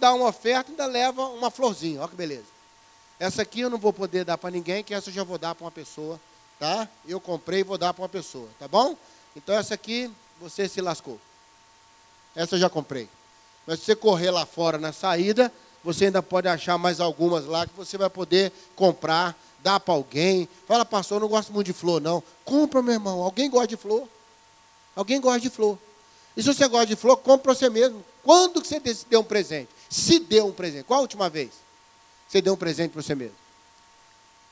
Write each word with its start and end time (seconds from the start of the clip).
dá 0.00 0.12
uma 0.14 0.28
oferta, 0.28 0.70
ainda 0.70 0.86
leva 0.86 1.26
uma 1.28 1.50
florzinha. 1.50 2.00
Olha 2.00 2.08
que 2.08 2.16
beleza. 2.16 2.46
Essa 3.18 3.42
aqui 3.42 3.60
eu 3.60 3.70
não 3.70 3.78
vou 3.78 3.92
poder 3.92 4.24
dar 4.24 4.38
para 4.38 4.50
ninguém, 4.50 4.82
que 4.82 4.94
essa 4.94 5.10
eu 5.10 5.14
já 5.14 5.22
vou 5.22 5.36
dar 5.36 5.54
para 5.54 5.64
uma 5.64 5.70
pessoa, 5.70 6.18
tá? 6.58 6.88
Eu 7.06 7.20
comprei 7.20 7.60
e 7.60 7.64
vou 7.64 7.76
dar 7.76 7.92
para 7.92 8.02
uma 8.02 8.08
pessoa, 8.08 8.48
tá 8.58 8.66
bom? 8.66 8.96
Então 9.36 9.54
essa 9.54 9.74
aqui 9.74 10.10
você 10.40 10.66
se 10.66 10.80
lascou. 10.80 11.20
Essa 12.34 12.54
eu 12.54 12.58
já 12.58 12.70
comprei. 12.70 13.08
Mas 13.66 13.80
se 13.80 13.84
você 13.84 13.94
correr 13.94 14.30
lá 14.30 14.46
fora 14.46 14.78
na 14.78 14.92
saída, 14.92 15.52
você 15.84 16.06
ainda 16.06 16.22
pode 16.22 16.48
achar 16.48 16.78
mais 16.78 16.98
algumas 16.98 17.44
lá 17.44 17.66
que 17.66 17.74
você 17.76 17.98
vai 17.98 18.08
poder 18.08 18.52
comprar, 18.74 19.36
dar 19.62 19.78
para 19.78 19.92
alguém. 19.92 20.48
Fala, 20.66 20.84
pastor, 20.84 21.16
eu 21.16 21.20
não 21.20 21.28
gosto 21.28 21.52
muito 21.52 21.66
de 21.66 21.72
flor, 21.74 22.00
não. 22.00 22.22
Compra, 22.44 22.80
meu 22.82 22.94
irmão. 22.94 23.22
Alguém 23.22 23.50
gosta 23.50 23.68
de 23.68 23.76
flor? 23.76 24.08
Alguém 24.96 25.20
gosta 25.20 25.40
de 25.40 25.50
flor. 25.50 25.78
E 26.36 26.42
se 26.42 26.52
você 26.52 26.66
gosta 26.68 26.86
de 26.86 26.96
flor, 26.96 27.16
compra 27.16 27.38
para 27.38 27.54
você 27.54 27.68
mesmo. 27.68 28.04
Quando 28.22 28.60
que 28.60 28.68
você 28.68 28.80
deu 29.08 29.20
um 29.20 29.24
presente? 29.24 29.68
Se 29.88 30.18
deu 30.18 30.46
um 30.46 30.52
presente. 30.52 30.84
Qual 30.84 30.98
a 30.98 31.02
última 31.02 31.28
vez? 31.28 31.50
Você 32.28 32.40
deu 32.40 32.54
um 32.54 32.56
presente 32.56 32.92
para 32.92 33.02
você 33.02 33.14
mesmo. 33.14 33.34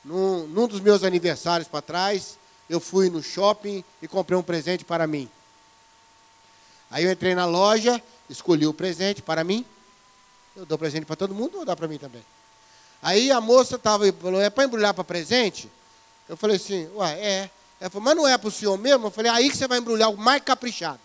Num, 0.03 0.47
num 0.47 0.67
dos 0.67 0.79
meus 0.79 1.03
aniversários 1.03 1.67
para 1.67 1.81
trás, 1.81 2.37
eu 2.69 2.79
fui 2.79 3.09
no 3.09 3.23
shopping 3.23 3.83
e 4.01 4.07
comprei 4.07 4.37
um 4.37 4.43
presente 4.43 4.83
para 4.83 5.07
mim. 5.07 5.29
Aí 6.91 7.03
eu 7.03 7.11
entrei 7.11 7.35
na 7.35 7.45
loja, 7.45 8.01
escolhi 8.29 8.67
o 8.67 8.73
presente 8.73 9.21
para 9.21 9.43
mim. 9.43 9.65
Eu 10.55 10.65
dou 10.65 10.77
presente 10.77 11.05
para 11.05 11.15
todo 11.15 11.33
mundo 11.33 11.59
ou 11.59 11.65
dá 11.65 11.75
para 11.75 11.87
mim 11.87 11.97
também? 11.97 12.23
Aí 13.01 13.31
a 13.31 13.39
moça 13.39 13.75
estava 13.75 14.11
falou, 14.13 14.41
é 14.41 14.49
para 14.49 14.65
embrulhar 14.65 14.93
para 14.93 15.03
presente? 15.03 15.69
Eu 16.27 16.35
falei 16.35 16.57
assim, 16.57 16.89
ué, 16.95 17.19
é. 17.19 17.49
Ela 17.79 17.89
falou, 17.89 18.03
mas 18.03 18.15
não 18.15 18.27
é 18.27 18.37
para 18.37 18.49
o 18.49 18.51
senhor 18.51 18.77
mesmo? 18.77 19.07
Eu 19.07 19.11
falei, 19.11 19.31
aí 19.31 19.49
que 19.49 19.55
você 19.55 19.67
vai 19.67 19.77
embrulhar 19.77 20.09
o 20.09 20.17
mais 20.17 20.43
caprichado. 20.43 20.99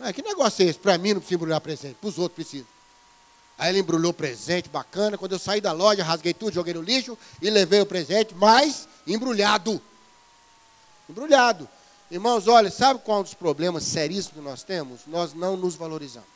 Ah, 0.00 0.12
que 0.12 0.22
negócio 0.22 0.64
é 0.64 0.68
esse? 0.68 0.78
Para 0.78 0.96
mim 0.96 1.12
não 1.12 1.20
precisa 1.20 1.34
embrulhar 1.36 1.60
presente, 1.60 1.96
para 2.00 2.08
os 2.08 2.18
outros 2.18 2.34
precisa. 2.34 2.66
Aí 3.58 3.68
ele 3.68 3.80
embrulhou 3.80 4.14
presente, 4.14 4.70
bacana. 4.70 5.18
Quando 5.18 5.32
eu 5.32 5.38
saí 5.38 5.60
da 5.60 5.70
loja, 5.70 6.02
rasguei 6.02 6.32
tudo, 6.32 6.54
joguei 6.54 6.72
no 6.72 6.80
lixo 6.80 7.16
e 7.42 7.50
levei 7.50 7.82
o 7.82 7.86
presente, 7.86 8.34
mas 8.34 8.88
embrulhado. 9.06 9.80
Embrulhado. 11.06 11.68
Irmãos, 12.10 12.48
olha, 12.48 12.70
sabe 12.70 13.00
qual 13.00 13.18
é 13.18 13.20
um 13.20 13.24
dos 13.24 13.34
problemas 13.34 13.84
seríssimos 13.84 14.38
que 14.38 14.40
nós 14.40 14.62
temos? 14.62 15.02
Nós 15.06 15.34
não 15.34 15.58
nos 15.58 15.74
valorizamos. 15.74 16.28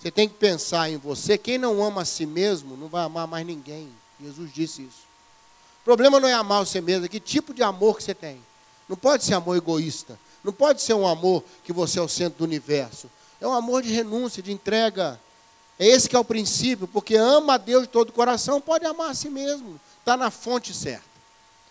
Você 0.00 0.10
tem 0.10 0.26
que 0.26 0.34
pensar 0.36 0.90
em 0.90 0.96
você. 0.96 1.36
Quem 1.36 1.58
não 1.58 1.82
ama 1.82 2.02
a 2.02 2.04
si 2.06 2.24
mesmo 2.24 2.76
não 2.76 2.88
vai 2.88 3.04
amar 3.04 3.26
mais 3.26 3.46
ninguém. 3.46 3.90
Jesus 4.18 4.52
disse 4.52 4.82
isso. 4.82 5.04
O 5.82 5.84
problema 5.84 6.18
não 6.18 6.28
é 6.28 6.32
amar 6.32 6.64
você 6.64 6.80
mesmo, 6.80 7.04
é 7.04 7.08
que 7.08 7.20
tipo 7.20 7.52
de 7.52 7.62
amor 7.62 7.98
que 7.98 8.02
você 8.02 8.14
tem. 8.14 8.40
Não 8.88 8.96
pode 8.96 9.22
ser 9.22 9.34
amor 9.34 9.56
egoísta. 9.56 10.18
Não 10.44 10.52
pode 10.52 10.82
ser 10.82 10.92
um 10.92 11.08
amor 11.08 11.42
que 11.64 11.72
você 11.72 11.98
é 11.98 12.02
o 12.02 12.08
centro 12.08 12.38
do 12.38 12.44
universo. 12.44 13.10
É 13.40 13.48
um 13.48 13.52
amor 13.52 13.82
de 13.82 13.90
renúncia, 13.90 14.42
de 14.42 14.52
entrega. 14.52 15.18
É 15.78 15.86
esse 15.86 16.08
que 16.08 16.14
é 16.14 16.18
o 16.18 16.24
princípio, 16.24 16.86
porque 16.86 17.16
ama 17.16 17.54
a 17.54 17.58
Deus 17.58 17.84
de 17.84 17.88
todo 17.88 18.10
o 18.10 18.12
coração, 18.12 18.60
pode 18.60 18.84
amar 18.84 19.10
a 19.10 19.14
si 19.14 19.30
mesmo. 19.30 19.80
Está 19.98 20.16
na 20.16 20.30
fonte 20.30 20.74
certa. 20.74 21.14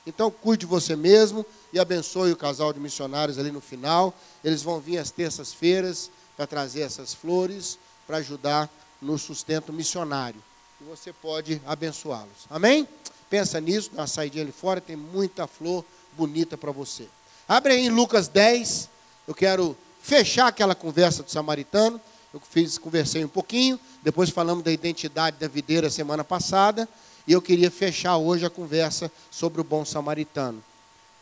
Então 0.06 0.30
cuide 0.30 0.62
de 0.62 0.66
você 0.66 0.96
mesmo 0.96 1.46
e 1.72 1.80
abençoe 1.80 2.32
o 2.32 2.36
casal 2.36 2.74
de 2.74 2.80
missionários 2.80 3.38
ali 3.38 3.52
no 3.52 3.62
final. 3.62 4.14
Eles 4.44 4.62
vão 4.62 4.80
vir 4.80 4.98
às 4.98 5.12
terças-feiras 5.12 6.10
para 6.36 6.48
trazer 6.48 6.82
essas 6.82 7.14
flores 7.14 7.78
para 8.06 8.18
ajudar 8.18 8.70
no 9.02 9.18
sustento 9.18 9.72
missionário. 9.72 10.42
E 10.82 10.84
você 10.84 11.14
pode 11.14 11.62
abençoá-los. 11.66 12.48
Amém? 12.50 12.88
Pensa 13.30 13.62
nisso, 13.62 13.92
uma 13.94 14.08
saidinha 14.08 14.44
ali 14.44 14.52
fora, 14.52 14.82
tem 14.82 14.96
muita 14.96 15.48
flor 15.48 15.86
bonita 16.18 16.58
para 16.58 16.72
você. 16.72 17.08
Abre 17.48 17.74
aí 17.74 17.86
em 17.86 17.90
Lucas 17.90 18.28
10. 18.28 18.90
Eu 19.28 19.36
quero 19.36 19.78
fechar 20.02 20.48
aquela 20.48 20.74
conversa 20.74 21.24
do 21.24 21.30
samaritano. 21.30 22.00
Eu 22.34 22.40
fiz, 22.40 22.78
conversei 22.78 23.24
um 23.24 23.28
pouquinho, 23.28 23.80
depois 24.02 24.30
falamos 24.32 24.64
da 24.64 24.72
identidade 24.72 25.38
da 25.38 25.48
videira 25.48 25.88
semana 25.88 26.24
passada, 26.24 26.90
e 27.28 27.32
eu 27.32 27.40
queria 27.40 27.70
fechar 27.70 28.18
hoje 28.18 28.44
a 28.44 28.50
conversa 28.50 29.12
sobre 29.30 29.62
o 29.62 29.64
bom 29.64 29.86
samaritano. 29.86 30.64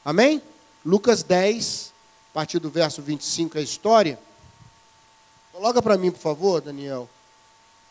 Amém? 0.05 0.41
Lucas 0.85 1.21
10, 1.21 1.91
a 2.31 2.33
partir 2.33 2.59
do 2.59 2.69
verso 2.69 3.01
25 3.01 3.57
é 3.57 3.59
a 3.59 3.63
história. 3.63 4.17
Coloca 5.51 5.81
para 5.81 5.97
mim, 5.97 6.11
por 6.11 6.21
favor, 6.21 6.61
Daniel, 6.61 7.09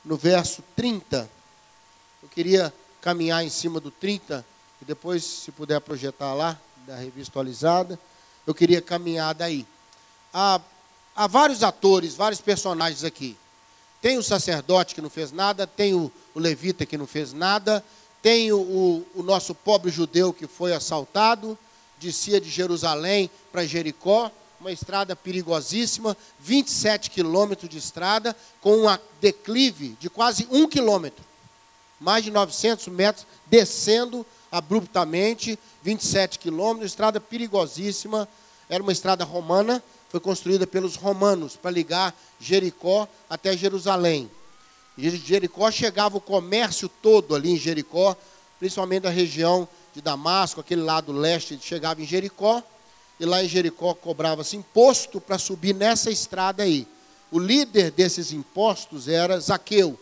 no 0.02 0.16
verso 0.16 0.64
30. 0.74 1.28
Eu 2.22 2.28
queria 2.30 2.72
caminhar 3.02 3.44
em 3.44 3.50
cima 3.50 3.80
do 3.80 3.90
30, 3.90 4.42
e 4.80 4.84
depois, 4.86 5.22
se 5.22 5.52
puder 5.52 5.78
projetar 5.82 6.32
lá, 6.32 6.58
da 6.86 6.96
revista 6.96 7.32
atualizada, 7.32 8.00
eu 8.46 8.54
queria 8.54 8.80
caminhar 8.80 9.34
daí. 9.34 9.66
A 10.32 10.60
há 11.14 11.26
vários 11.26 11.62
atores, 11.62 12.14
vários 12.14 12.40
personagens 12.40 13.04
aqui. 13.04 13.36
Tem 14.00 14.16
o 14.16 14.22
sacerdote 14.22 14.94
que 14.94 15.02
não 15.02 15.10
fez 15.10 15.30
nada, 15.30 15.66
tem 15.66 15.94
o, 15.94 16.10
o 16.34 16.40
levita 16.40 16.86
que 16.86 16.96
não 16.96 17.06
fez 17.06 17.34
nada, 17.34 17.84
tem 18.22 18.50
o, 18.52 18.58
o, 18.58 19.06
o, 19.16 19.22
nosso 19.22 19.54
pobre 19.54 19.90
judeu 19.90 20.32
que 20.32 20.46
foi 20.46 20.72
assaltado, 20.72 21.58
descia 21.98 22.40
de 22.40 22.48
Jerusalém 22.48 23.30
para 23.52 23.66
Jericó, 23.66 24.30
uma 24.58 24.72
estrada 24.72 25.14
perigosíssima, 25.14 26.16
27 26.38 27.10
quilômetros 27.10 27.68
de 27.68 27.76
estrada, 27.76 28.34
com 28.60 28.86
um 28.86 28.98
declive 29.20 29.96
de 30.00 30.08
quase 30.08 30.48
um 30.50 30.66
quilômetro, 30.66 31.24
mais 31.98 32.24
de 32.24 32.30
900 32.30 32.88
metros, 32.88 33.26
descendo 33.46 34.24
abruptamente, 34.50 35.58
27 35.82 36.38
quilômetros, 36.38 36.90
estrada 36.90 37.20
perigosíssima, 37.20 38.28
era 38.68 38.82
uma 38.82 38.92
estrada 38.92 39.24
romana, 39.24 39.82
foi 40.08 40.20
construída 40.20 40.66
pelos 40.66 40.96
romanos 40.96 41.56
para 41.56 41.70
ligar 41.70 42.14
Jericó 42.38 43.08
até 43.28 43.56
Jerusalém. 43.56 44.30
E 44.98 45.08
Jericó 45.10 45.70
chegava 45.70 46.16
o 46.16 46.20
comércio 46.20 46.88
todo 46.88 47.34
ali 47.34 47.52
em 47.52 47.56
Jericó, 47.56 48.16
principalmente 48.58 49.02
da 49.02 49.10
região 49.10 49.68
de 49.94 50.00
Damasco, 50.00 50.60
aquele 50.60 50.82
lado 50.82 51.12
leste, 51.12 51.58
chegava 51.60 52.02
em 52.02 52.06
Jericó, 52.06 52.62
e 53.18 53.24
lá 53.24 53.42
em 53.42 53.48
Jericó 53.48 53.94
cobrava-se 53.94 54.56
imposto 54.56 55.20
para 55.20 55.38
subir 55.38 55.74
nessa 55.74 56.10
estrada 56.10 56.62
aí. 56.62 56.86
O 57.30 57.38
líder 57.38 57.90
desses 57.90 58.32
impostos 58.32 59.08
era 59.08 59.38
Zaqueu, 59.38 59.98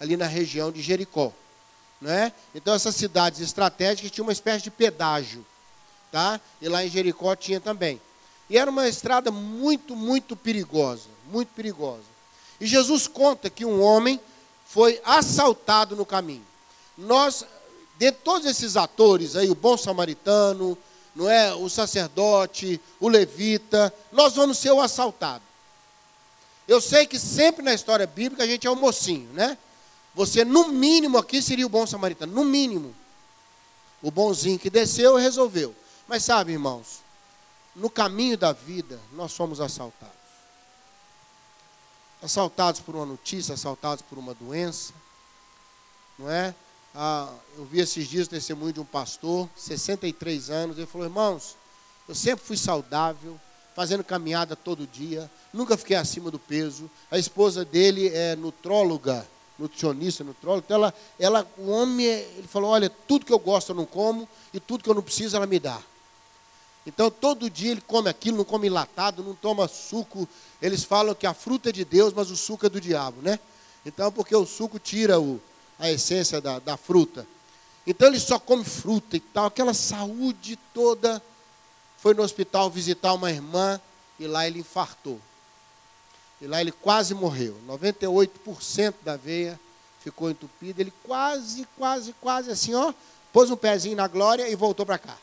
ali 0.00 0.16
na 0.16 0.26
região 0.26 0.72
de 0.72 0.82
Jericó. 0.82 1.32
Né? 2.04 2.34
Então 2.54 2.74
essas 2.74 2.94
cidades 2.94 3.40
estratégicas 3.40 4.10
tinham 4.10 4.26
uma 4.26 4.32
espécie 4.32 4.62
de 4.62 4.70
pedágio. 4.70 5.44
Tá? 6.12 6.38
E 6.60 6.68
lá 6.68 6.84
em 6.84 6.90
Jericó 6.90 7.34
tinha 7.34 7.58
também. 7.58 7.98
E 8.50 8.58
era 8.58 8.70
uma 8.70 8.86
estrada 8.86 9.30
muito, 9.30 9.96
muito 9.96 10.36
perigosa, 10.36 11.08
muito 11.32 11.48
perigosa. 11.54 12.04
E 12.60 12.66
Jesus 12.66 13.08
conta 13.08 13.48
que 13.48 13.64
um 13.64 13.82
homem 13.82 14.20
foi 14.66 15.00
assaltado 15.02 15.96
no 15.96 16.04
caminho. 16.04 16.44
Nós, 16.96 17.46
de 17.98 18.12
todos 18.12 18.46
esses 18.46 18.76
atores 18.76 19.34
aí, 19.34 19.50
o 19.50 19.54
bom 19.54 19.78
samaritano, 19.78 20.76
não 21.16 21.30
é, 21.30 21.54
o 21.54 21.70
sacerdote, 21.70 22.78
o 23.00 23.08
levita, 23.08 23.92
nós 24.12 24.34
vamos 24.34 24.58
ser 24.58 24.72
o 24.72 24.80
assaltado. 24.80 25.42
Eu 26.68 26.82
sei 26.82 27.06
que 27.06 27.18
sempre 27.18 27.64
na 27.64 27.72
história 27.72 28.06
bíblica 28.06 28.44
a 28.44 28.46
gente 28.46 28.66
é 28.66 28.70
o 28.70 28.76
mocinho, 28.76 29.32
né? 29.32 29.56
Você, 30.14 30.44
no 30.44 30.68
mínimo, 30.68 31.18
aqui 31.18 31.42
seria 31.42 31.66
o 31.66 31.68
bom 31.68 31.86
samaritano, 31.86 32.32
no 32.32 32.44
mínimo. 32.44 32.94
O 34.00 34.10
bonzinho 34.10 34.58
que 34.58 34.70
desceu 34.70 35.18
e 35.18 35.22
resolveu. 35.22 35.74
Mas 36.06 36.24
sabe, 36.24 36.52
irmãos, 36.52 37.00
no 37.74 37.90
caminho 37.90 38.38
da 38.38 38.52
vida, 38.52 39.00
nós 39.12 39.32
somos 39.32 39.60
assaltados. 39.60 40.14
Assaltados 42.22 42.80
por 42.80 42.94
uma 42.94 43.04
notícia, 43.04 43.54
assaltados 43.54 44.02
por 44.02 44.16
uma 44.18 44.34
doença, 44.34 44.92
não 46.18 46.30
é? 46.30 46.54
Ah, 46.94 47.32
eu 47.56 47.64
vi 47.64 47.80
esses 47.80 48.08
dias 48.08 48.26
o 48.28 48.30
testemunho 48.30 48.72
de 48.72 48.80
um 48.80 48.84
pastor, 48.84 49.48
63 49.56 50.48
anos, 50.48 50.78
ele 50.78 50.86
falou: 50.86 51.06
irmãos, 51.06 51.56
eu 52.08 52.14
sempre 52.14 52.44
fui 52.44 52.56
saudável, 52.56 53.38
fazendo 53.74 54.04
caminhada 54.04 54.54
todo 54.54 54.86
dia, 54.86 55.28
nunca 55.52 55.76
fiquei 55.76 55.96
acima 55.96 56.30
do 56.30 56.38
peso. 56.38 56.88
A 57.10 57.18
esposa 57.18 57.64
dele 57.64 58.08
é 58.08 58.36
nutróloga, 58.36 59.26
nutricionista, 59.58 60.24
nutróloga. 60.24 60.64
Então 60.66 60.76
ela, 60.76 60.94
ela, 61.18 61.48
o 61.58 61.70
homem, 61.70 62.06
ele 62.06 62.48
falou: 62.48 62.70
olha, 62.70 62.90
tudo 62.90 63.26
que 63.26 63.32
eu 63.32 63.38
gosto 63.38 63.70
eu 63.70 63.76
não 63.76 63.86
como 63.86 64.28
e 64.52 64.60
tudo 64.60 64.82
que 64.82 64.90
eu 64.90 64.94
não 64.94 65.02
preciso 65.02 65.36
ela 65.36 65.46
me 65.46 65.58
dá. 65.58 65.80
Então 66.86 67.10
todo 67.10 67.48
dia 67.48 67.72
ele 67.72 67.80
come 67.80 68.10
aquilo, 68.10 68.38
não 68.38 68.44
come 68.44 68.66
enlatado, 68.66 69.22
não 69.22 69.34
toma 69.34 69.66
suco. 69.68 70.28
Eles 70.60 70.84
falam 70.84 71.14
que 71.14 71.26
a 71.26 71.32
fruta 71.32 71.70
é 71.70 71.72
de 71.72 71.84
Deus, 71.84 72.12
mas 72.12 72.30
o 72.30 72.36
suco 72.36 72.66
é 72.66 72.68
do 72.68 72.80
diabo, 72.80 73.22
né? 73.22 73.38
Então, 73.86 74.10
porque 74.10 74.34
o 74.34 74.46
suco 74.46 74.78
tira 74.78 75.20
o, 75.20 75.40
a 75.78 75.90
essência 75.90 76.40
da, 76.40 76.58
da 76.58 76.76
fruta. 76.76 77.26
Então 77.86 78.08
ele 78.08 78.18
só 78.18 78.38
come 78.38 78.64
fruta 78.64 79.16
e 79.16 79.20
tal, 79.20 79.46
aquela 79.46 79.74
saúde 79.74 80.58
toda. 80.72 81.22
Foi 81.98 82.14
no 82.14 82.22
hospital 82.22 82.70
visitar 82.70 83.12
uma 83.14 83.30
irmã 83.30 83.80
e 84.18 84.26
lá 84.26 84.46
ele 84.46 84.60
infartou. 84.60 85.18
E 86.40 86.46
lá 86.46 86.60
ele 86.60 86.72
quase 86.72 87.14
morreu. 87.14 87.56
98% 87.66 88.94
da 89.02 89.16
veia 89.16 89.58
ficou 90.02 90.30
entupida. 90.30 90.80
Ele 90.80 90.92
quase, 91.02 91.66
quase, 91.76 92.12
quase 92.20 92.50
assim, 92.50 92.74
ó, 92.74 92.92
pôs 93.32 93.50
um 93.50 93.56
pezinho 93.56 93.96
na 93.96 94.06
glória 94.06 94.48
e 94.48 94.54
voltou 94.54 94.84
para 94.84 94.98
cá 94.98 95.16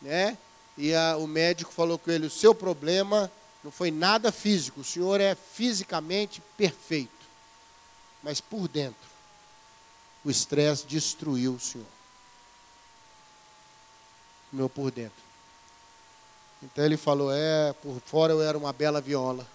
né? 0.00 0.36
E 0.76 0.94
a, 0.94 1.16
o 1.16 1.26
médico 1.26 1.72
falou 1.72 1.98
com 1.98 2.10
ele: 2.10 2.26
o 2.26 2.30
seu 2.30 2.54
problema 2.54 3.30
Não 3.62 3.70
foi 3.70 3.90
nada 3.90 4.30
físico. 4.30 4.80
O 4.80 4.84
Senhor 4.84 5.20
é 5.20 5.34
fisicamente 5.34 6.40
perfeito. 6.56 7.10
Mas 8.22 8.40
por 8.40 8.68
dentro, 8.68 9.08
o 10.24 10.30
estresse 10.30 10.86
destruiu 10.86 11.54
o 11.54 11.60
Senhor. 11.60 11.86
Meu 14.52 14.68
por 14.68 14.90
dentro. 14.90 15.27
Então 16.62 16.84
ele 16.84 16.96
falou: 16.96 17.32
é, 17.32 17.72
por 17.82 18.00
fora 18.04 18.32
eu 18.32 18.42
era 18.42 18.56
uma 18.56 18.72
bela 18.72 19.00
viola. 19.00 19.46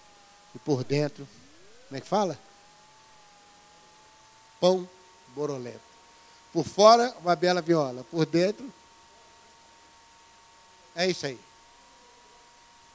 E 0.54 0.58
por 0.58 0.84
dentro, 0.84 1.26
como 1.88 1.98
é 1.98 2.00
que 2.00 2.06
fala? 2.06 2.38
Pão 4.60 4.88
borolento. 5.28 5.80
Por 6.52 6.64
fora, 6.64 7.14
uma 7.20 7.34
bela 7.34 7.60
viola. 7.60 8.04
Por 8.04 8.24
dentro, 8.24 8.72
é 10.94 11.08
isso 11.08 11.26
aí. 11.26 11.38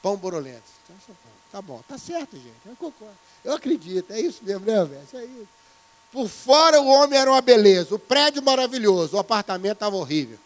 Pão 0.02 0.16
borolento. 0.16 0.64
Tá 1.52 1.60
bom, 1.60 1.82
tá 1.86 1.98
certo, 1.98 2.36
gente. 2.36 2.56
Eu 2.64 2.76
concordo. 2.76 3.14
Eu 3.44 3.54
acredito, 3.54 4.12
é 4.12 4.20
isso 4.20 4.42
mesmo, 4.42 4.64
né, 4.64 4.84
velho? 4.84 5.08
É. 5.14 5.46
Por 6.12 6.28
fora 6.28 6.80
o 6.80 6.86
homem 6.86 7.18
era 7.18 7.30
uma 7.30 7.40
beleza, 7.40 7.94
o 7.94 7.98
prédio 7.98 8.42
maravilhoso, 8.42 9.16
o 9.16 9.20
apartamento 9.20 9.74
estava 9.74 9.96
horrível. 9.96 10.38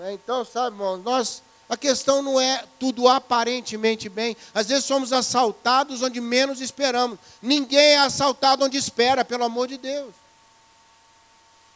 É? 0.00 0.12
Então, 0.12 0.44
sabe, 0.44 0.76
irmão, 0.76 0.98
nós, 0.98 1.42
a 1.68 1.76
questão 1.76 2.22
não 2.22 2.40
é 2.40 2.64
tudo 2.78 3.08
aparentemente 3.08 4.08
bem. 4.08 4.36
Às 4.54 4.68
vezes 4.68 4.84
somos 4.84 5.12
assaltados 5.12 6.00
onde 6.00 6.20
menos 6.20 6.60
esperamos. 6.60 7.18
Ninguém 7.42 7.94
é 7.94 7.98
assaltado 7.98 8.64
onde 8.64 8.76
espera, 8.76 9.24
pelo 9.24 9.44
amor 9.44 9.66
de 9.66 9.76
Deus. 9.76 10.14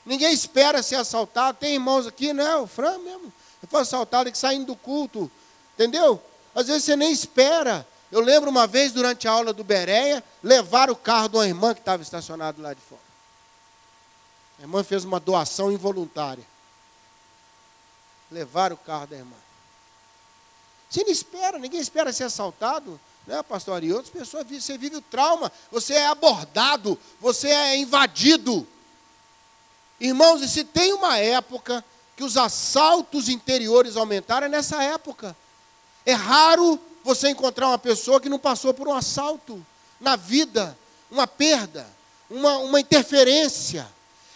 Ninguém 0.06 0.32
espera 0.32 0.82
ser 0.82 0.94
assaltado. 0.94 1.58
Tem 1.58 1.74
irmãos 1.74 2.06
aqui, 2.06 2.32
né? 2.32 2.54
O 2.56 2.68
Fran 2.68 2.98
mesmo. 2.98 3.32
Eu 3.60 3.68
fui 3.68 3.80
assaltado 3.80 4.30
que 4.30 4.38
saindo 4.38 4.66
do 4.66 4.76
culto. 4.76 5.30
Entendeu? 5.74 6.22
Às 6.54 6.68
vezes 6.68 6.84
você 6.84 6.94
nem 6.94 7.10
espera. 7.10 7.86
Eu 8.12 8.20
lembro 8.20 8.48
uma 8.48 8.68
vez, 8.68 8.92
durante 8.92 9.26
a 9.26 9.32
aula 9.32 9.52
do 9.52 9.64
Bereia, 9.64 10.22
levar 10.42 10.88
o 10.88 10.96
carro 10.96 11.28
de 11.28 11.36
uma 11.36 11.46
irmã 11.46 11.74
que 11.74 11.80
estava 11.80 12.02
estacionado 12.02 12.62
lá 12.62 12.72
de 12.72 12.80
fora. 12.80 13.00
A 14.58 14.62
irmã 14.62 14.84
fez 14.84 15.04
uma 15.04 15.18
doação 15.18 15.72
involuntária. 15.72 16.44
Levar 18.30 18.72
o 18.72 18.76
carro 18.76 19.08
da 19.08 19.16
irmã. 19.16 19.36
Você 20.90 21.04
não 21.04 21.12
espera, 21.12 21.56
ninguém 21.56 21.80
espera 21.80 22.12
ser 22.12 22.24
assaltado, 22.24 23.00
né, 23.24 23.40
pastor? 23.44 23.84
E 23.84 23.92
outras 23.92 24.10
pessoas, 24.10 24.44
você 24.44 24.76
vive 24.76 24.96
o 24.96 25.00
trauma, 25.00 25.52
você 25.70 25.94
é 25.94 26.06
abordado, 26.06 26.98
você 27.20 27.48
é 27.48 27.76
invadido. 27.76 28.66
Irmãos, 30.00 30.42
e 30.42 30.48
se 30.48 30.64
tem 30.64 30.92
uma 30.92 31.16
época 31.16 31.84
que 32.16 32.24
os 32.24 32.36
assaltos 32.36 33.28
interiores 33.28 33.96
aumentaram, 33.96 34.46
é 34.46 34.50
nessa 34.50 34.82
época. 34.82 35.36
É 36.04 36.12
raro 36.12 36.80
você 37.04 37.28
encontrar 37.30 37.68
uma 37.68 37.78
pessoa 37.78 38.20
que 38.20 38.28
não 38.28 38.38
passou 38.38 38.74
por 38.74 38.88
um 38.88 38.94
assalto 38.94 39.64
na 40.00 40.16
vida, 40.16 40.76
uma 41.08 41.26
perda, 41.26 41.86
uma, 42.28 42.58
uma 42.58 42.80
interferência. 42.80 43.86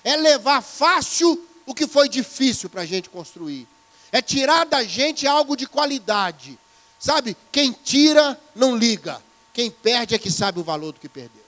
É 0.05 0.17
levar 0.17 0.63
fácil 0.63 1.45
o 1.67 1.75
que 1.75 1.89
foi 1.89 2.09
difícil 2.09 2.71
para 2.71 2.83
a 2.83 2.87
gente 2.87 3.11
construir. 3.11 3.67
É 4.15 4.23
tirar 4.23 4.65
da 4.65 4.85
gente 4.85 5.27
algo 5.27 5.57
de 5.57 5.67
qualidade. 5.67 6.57
Sabe? 7.01 7.37
Quem 7.51 7.73
tira 7.73 8.41
não 8.55 8.77
liga. 8.77 9.21
Quem 9.53 9.71
perde 9.71 10.15
é 10.15 10.19
que 10.19 10.31
sabe 10.31 10.61
o 10.61 10.65
valor 10.65 10.93
do 10.93 11.01
que 11.01 11.09
perdeu. 11.09 11.43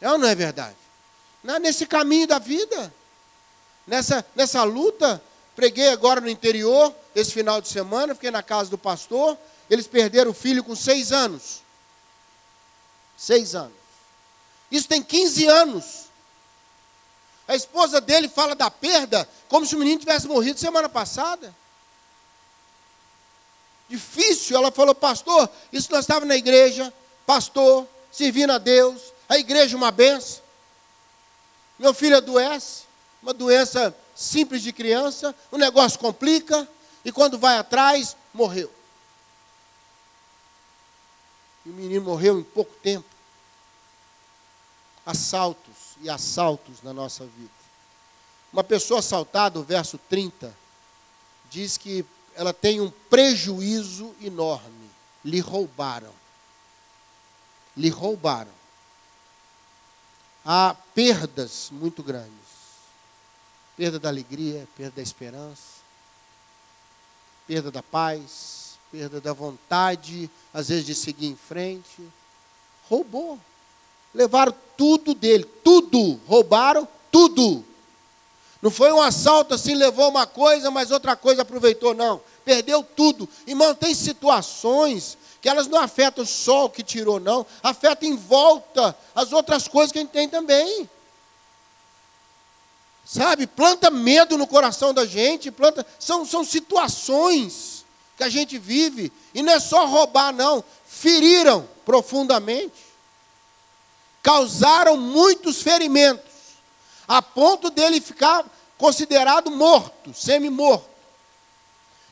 É 0.00 0.10
ou 0.10 0.18
não 0.18 0.26
é 0.26 0.34
verdade? 0.34 0.76
Não 1.42 1.54
é 1.54 1.58
nesse 1.60 1.86
caminho 1.86 2.26
da 2.26 2.40
vida, 2.40 2.92
nessa, 3.86 4.26
nessa 4.34 4.64
luta, 4.64 5.22
Preguei 5.56 5.88
agora 5.88 6.20
no 6.20 6.28
interior, 6.28 6.94
esse 7.14 7.32
final 7.32 7.62
de 7.62 7.68
semana, 7.68 8.14
fiquei 8.14 8.30
na 8.30 8.42
casa 8.42 8.68
do 8.68 8.76
pastor. 8.76 9.38
Eles 9.70 9.86
perderam 9.86 10.32
o 10.32 10.34
filho 10.34 10.62
com 10.62 10.76
seis 10.76 11.12
anos. 11.12 11.62
Seis 13.16 13.54
anos. 13.54 13.72
Isso 14.70 14.86
tem 14.86 15.02
15 15.02 15.46
anos. 15.46 16.05
A 17.48 17.54
esposa 17.54 18.00
dele 18.00 18.28
fala 18.28 18.54
da 18.54 18.70
perda 18.70 19.28
como 19.48 19.64
se 19.64 19.76
o 19.76 19.78
menino 19.78 20.00
tivesse 20.00 20.26
morrido 20.26 20.58
semana 20.58 20.88
passada. 20.88 21.54
Difícil. 23.88 24.56
Ela 24.56 24.72
falou, 24.72 24.94
pastor, 24.94 25.48
isso 25.72 25.90
nós 25.92 26.00
estávamos 26.00 26.28
na 26.28 26.36
igreja, 26.36 26.92
pastor, 27.24 27.86
servindo 28.10 28.52
a 28.52 28.58
Deus, 28.58 29.00
a 29.28 29.38
igreja 29.38 29.76
uma 29.76 29.90
benção. 29.90 30.42
Meu 31.78 31.92
filho 31.92 32.16
adoece, 32.16 32.84
uma 33.22 33.34
doença 33.34 33.94
simples 34.14 34.62
de 34.62 34.72
criança, 34.72 35.34
o 35.50 35.58
negócio 35.58 35.98
complica, 35.98 36.66
e 37.04 37.12
quando 37.12 37.38
vai 37.38 37.58
atrás, 37.58 38.16
morreu. 38.32 38.72
E 41.64 41.70
o 41.70 41.72
menino 41.72 42.04
morreu 42.04 42.40
em 42.40 42.42
pouco 42.42 42.72
tempo. 42.82 43.06
E 46.02 46.10
assaltos 46.10 46.82
na 46.82 46.92
nossa 46.92 47.24
vida. 47.24 47.50
Uma 48.52 48.64
pessoa 48.64 49.00
assaltada, 49.00 49.58
o 49.58 49.62
verso 49.62 49.98
30, 50.08 50.54
diz 51.50 51.76
que 51.76 52.04
ela 52.34 52.52
tem 52.52 52.80
um 52.80 52.90
prejuízo 52.90 54.14
enorme. 54.20 54.90
Lhe 55.24 55.40
roubaram. 55.40 56.12
Lhe 57.76 57.88
roubaram. 57.88 58.52
Há 60.44 60.76
perdas 60.94 61.68
muito 61.72 62.02
grandes 62.02 62.46
perda 63.76 64.00
da 64.00 64.08
alegria, 64.08 64.66
perda 64.74 64.96
da 64.96 65.02
esperança, 65.02 65.82
perda 67.46 67.70
da 67.70 67.82
paz, 67.82 68.78
perda 68.90 69.20
da 69.20 69.32
vontade, 69.32 70.30
às 70.52 70.68
vezes 70.68 70.86
de 70.86 70.94
seguir 70.94 71.26
em 71.26 71.36
frente. 71.36 72.08
Roubou. 72.88 73.38
Levaram 74.16 74.54
tudo 74.76 75.14
dele, 75.14 75.44
tudo. 75.62 76.18
Roubaram 76.26 76.88
tudo. 77.12 77.64
Não 78.62 78.70
foi 78.70 78.90
um 78.90 79.00
assalto 79.00 79.54
assim, 79.54 79.74
levou 79.74 80.08
uma 80.08 80.26
coisa, 80.26 80.70
mas 80.70 80.90
outra 80.90 81.14
coisa 81.14 81.42
aproveitou, 81.42 81.94
não. 81.94 82.20
Perdeu 82.44 82.82
tudo. 82.82 83.28
Irmão, 83.46 83.74
tem 83.74 83.94
situações 83.94 85.18
que 85.40 85.48
elas 85.48 85.68
não 85.68 85.80
afetam 85.80 86.24
só 86.24 86.64
o 86.64 86.70
que 86.70 86.82
tirou, 86.82 87.20
não. 87.20 87.46
Afetam 87.62 88.08
em 88.08 88.16
volta 88.16 88.96
as 89.14 89.32
outras 89.32 89.68
coisas 89.68 89.92
que 89.92 89.98
a 89.98 90.02
gente 90.02 90.10
tem 90.10 90.28
também. 90.28 90.88
Sabe, 93.04 93.46
planta 93.46 93.90
medo 93.90 94.36
no 94.36 94.46
coração 94.46 94.92
da 94.92 95.04
gente, 95.04 95.50
planta. 95.50 95.86
São, 95.98 96.24
são 96.24 96.42
situações 96.42 97.84
que 98.16 98.24
a 98.24 98.28
gente 98.28 98.58
vive. 98.58 99.12
E 99.34 99.42
não 99.42 99.52
é 99.52 99.60
só 99.60 99.86
roubar, 99.86 100.32
não. 100.32 100.64
Feriram 100.86 101.68
profundamente. 101.84 102.85
Causaram 104.26 104.96
muitos 104.96 105.62
ferimentos. 105.62 106.32
A 107.06 107.22
ponto 107.22 107.70
dele 107.70 108.00
ficar 108.00 108.44
considerado 108.76 109.52
morto, 109.52 110.12
semi-morto. 110.12 110.90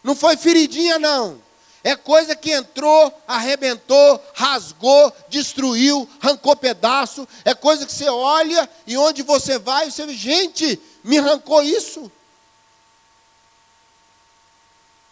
Não 0.01 0.15
foi 0.15 0.37
feridinha, 0.37 0.97
não. 0.97 1.43
É 1.83 1.97
coisa 1.97 2.37
que 2.37 2.53
entrou, 2.53 3.13
arrebentou, 3.27 4.25
rasgou, 4.33 5.13
destruiu, 5.29 6.09
arrancou 6.23 6.55
pedaço. 6.55 7.27
É 7.45 7.53
coisa 7.53 7.85
que 7.85 7.93
você 7.93 8.09
olha 8.09 8.71
e 8.87 8.97
onde 8.97 9.25
você 9.25 9.59
vai, 9.59 9.91
você 9.91 10.07
vê, 10.07 10.15
gente, 10.15 10.81
me 11.03 11.19
arrancou 11.19 11.65
isso. 11.65 12.13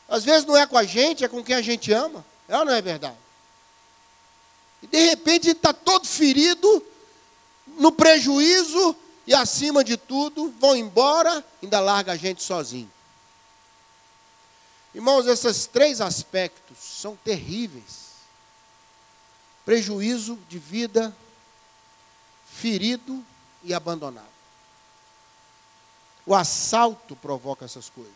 Às 0.08 0.22
vezes 0.22 0.46
não 0.46 0.56
é 0.56 0.68
com 0.68 0.78
a 0.78 0.84
gente, 0.84 1.24
é 1.24 1.28
com 1.28 1.42
quem 1.42 1.56
a 1.56 1.62
gente 1.62 1.92
ama. 1.92 2.24
É 2.48 2.56
ou 2.56 2.64
não 2.64 2.72
é 2.72 2.80
verdade? 2.80 3.16
E 4.80 4.86
de 4.86 4.98
repente 5.00 5.50
está 5.50 5.72
todo 5.72 6.06
ferido, 6.06 6.91
no 7.78 7.92
prejuízo, 7.92 8.96
e 9.26 9.34
acima 9.34 9.84
de 9.84 9.96
tudo, 9.96 10.52
vão 10.58 10.74
embora, 10.76 11.44
ainda 11.62 11.80
larga 11.80 12.12
a 12.12 12.16
gente 12.16 12.42
sozinho. 12.42 12.90
Irmãos, 14.94 15.26
esses 15.26 15.66
três 15.66 16.00
aspectos 16.00 16.76
são 16.78 17.16
terríveis. 17.16 18.02
Prejuízo 19.64 20.38
de 20.48 20.58
vida, 20.58 21.16
ferido 22.46 23.24
e 23.62 23.72
abandonado. 23.72 24.26
O 26.26 26.34
assalto 26.34 27.16
provoca 27.16 27.64
essas 27.64 27.88
coisas. 27.88 28.12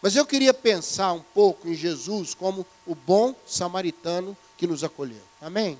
Mas 0.00 0.16
eu 0.16 0.26
queria 0.26 0.52
pensar 0.52 1.12
um 1.12 1.22
pouco 1.22 1.68
em 1.68 1.74
Jesus 1.74 2.34
como 2.34 2.66
o 2.84 2.94
bom 2.94 3.34
samaritano 3.46 4.36
que 4.56 4.66
nos 4.66 4.82
acolheu. 4.82 5.22
Amém? 5.40 5.78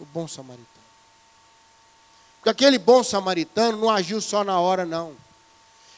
O 0.00 0.04
bom 0.04 0.26
samaritano. 0.26 0.77
Porque 2.48 2.64
aquele 2.64 2.78
bom 2.78 3.04
samaritano 3.04 3.76
não 3.76 3.90
agiu 3.90 4.22
só 4.22 4.42
na 4.42 4.58
hora, 4.58 4.86
não. 4.86 5.14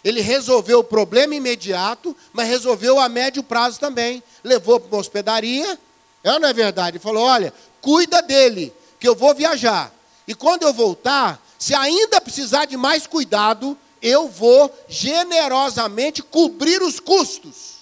Ele 0.03 0.21
resolveu 0.21 0.81
o 0.81 0.85
problema 0.85 1.33
imediato, 1.33 2.17
mas 2.33 2.49
resolveu 2.49 2.99
a 2.99 3.09
médio 3.09 3.41
prazo 3.41 3.79
também. 3.79 4.21
Levou 4.43 4.81
para 4.81 4.89
uma 4.89 5.01
hospedaria, 5.01 5.79
é 6.25 6.39
não 6.41 6.49
é 6.49 6.53
verdade? 6.53 6.97
Ele 6.97 7.03
falou: 7.03 7.23
olha, 7.23 7.55
cuida 7.81 8.21
dele, 8.21 8.75
que 8.99 9.07
eu 9.07 9.15
vou 9.15 9.33
viajar. 9.33 9.93
E 10.27 10.35
quando 10.35 10.65
eu 10.65 10.73
voltar, 10.73 11.41
se 11.57 11.73
ainda 11.73 12.21
precisar 12.21 12.65
de 12.65 12.77
mais 12.77 13.07
cuidado, 13.07 13.79
eu 14.03 14.29
vou 14.29 14.77
generosamente 14.89 16.21
cobrir 16.21 16.83
os 16.83 16.99
custos. 16.99 17.75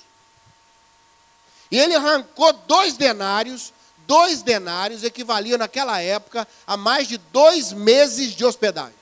E 1.70 1.78
ele 1.78 1.94
arrancou 1.94 2.52
dois 2.52 2.98
denários, 2.98 3.72
dois 4.08 4.40
denários 4.40 5.04
equivaliam 5.04 5.58
naquela 5.58 6.00
época 6.00 6.48
a 6.66 6.78
mais 6.78 7.06
de 7.06 7.18
dois 7.18 7.72
meses 7.74 8.32
de 8.34 8.44
hospedagem. 8.44 8.96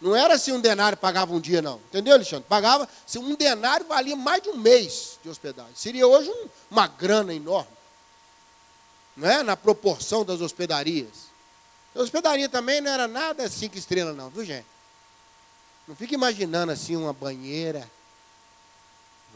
Não 0.00 0.16
era 0.16 0.36
se 0.36 0.50
um 0.50 0.60
denário 0.60 0.98
pagava 0.98 1.32
um 1.32 1.38
dia, 1.38 1.62
não. 1.62 1.76
Entendeu, 1.76 2.14
Alexandre? 2.14 2.46
Pagava, 2.48 2.88
se 3.06 3.18
um 3.20 3.36
denário 3.36 3.86
valia 3.86 4.16
mais 4.16 4.42
de 4.42 4.48
um 4.48 4.56
mês 4.56 5.18
de 5.22 5.28
hospedagem. 5.28 5.72
Seria 5.76 6.08
hoje 6.08 6.28
um, 6.28 6.48
uma 6.70 6.88
grana 6.88 7.32
enorme. 7.32 7.70
Não 9.16 9.28
é? 9.28 9.42
Na 9.44 9.56
proporção 9.56 10.24
das 10.24 10.40
hospedarias. 10.40 11.30
A 11.94 12.00
hospedaria 12.00 12.48
também 12.48 12.80
não 12.80 12.90
era 12.90 13.06
nada 13.06 13.48
cinco 13.48 13.76
estrelas, 13.76 14.16
não, 14.16 14.30
viu, 14.30 14.44
gente? 14.44 14.66
Não 15.86 15.94
fica 15.94 16.14
imaginando 16.14 16.72
assim 16.72 16.96
uma 16.96 17.12
banheira, 17.12 17.88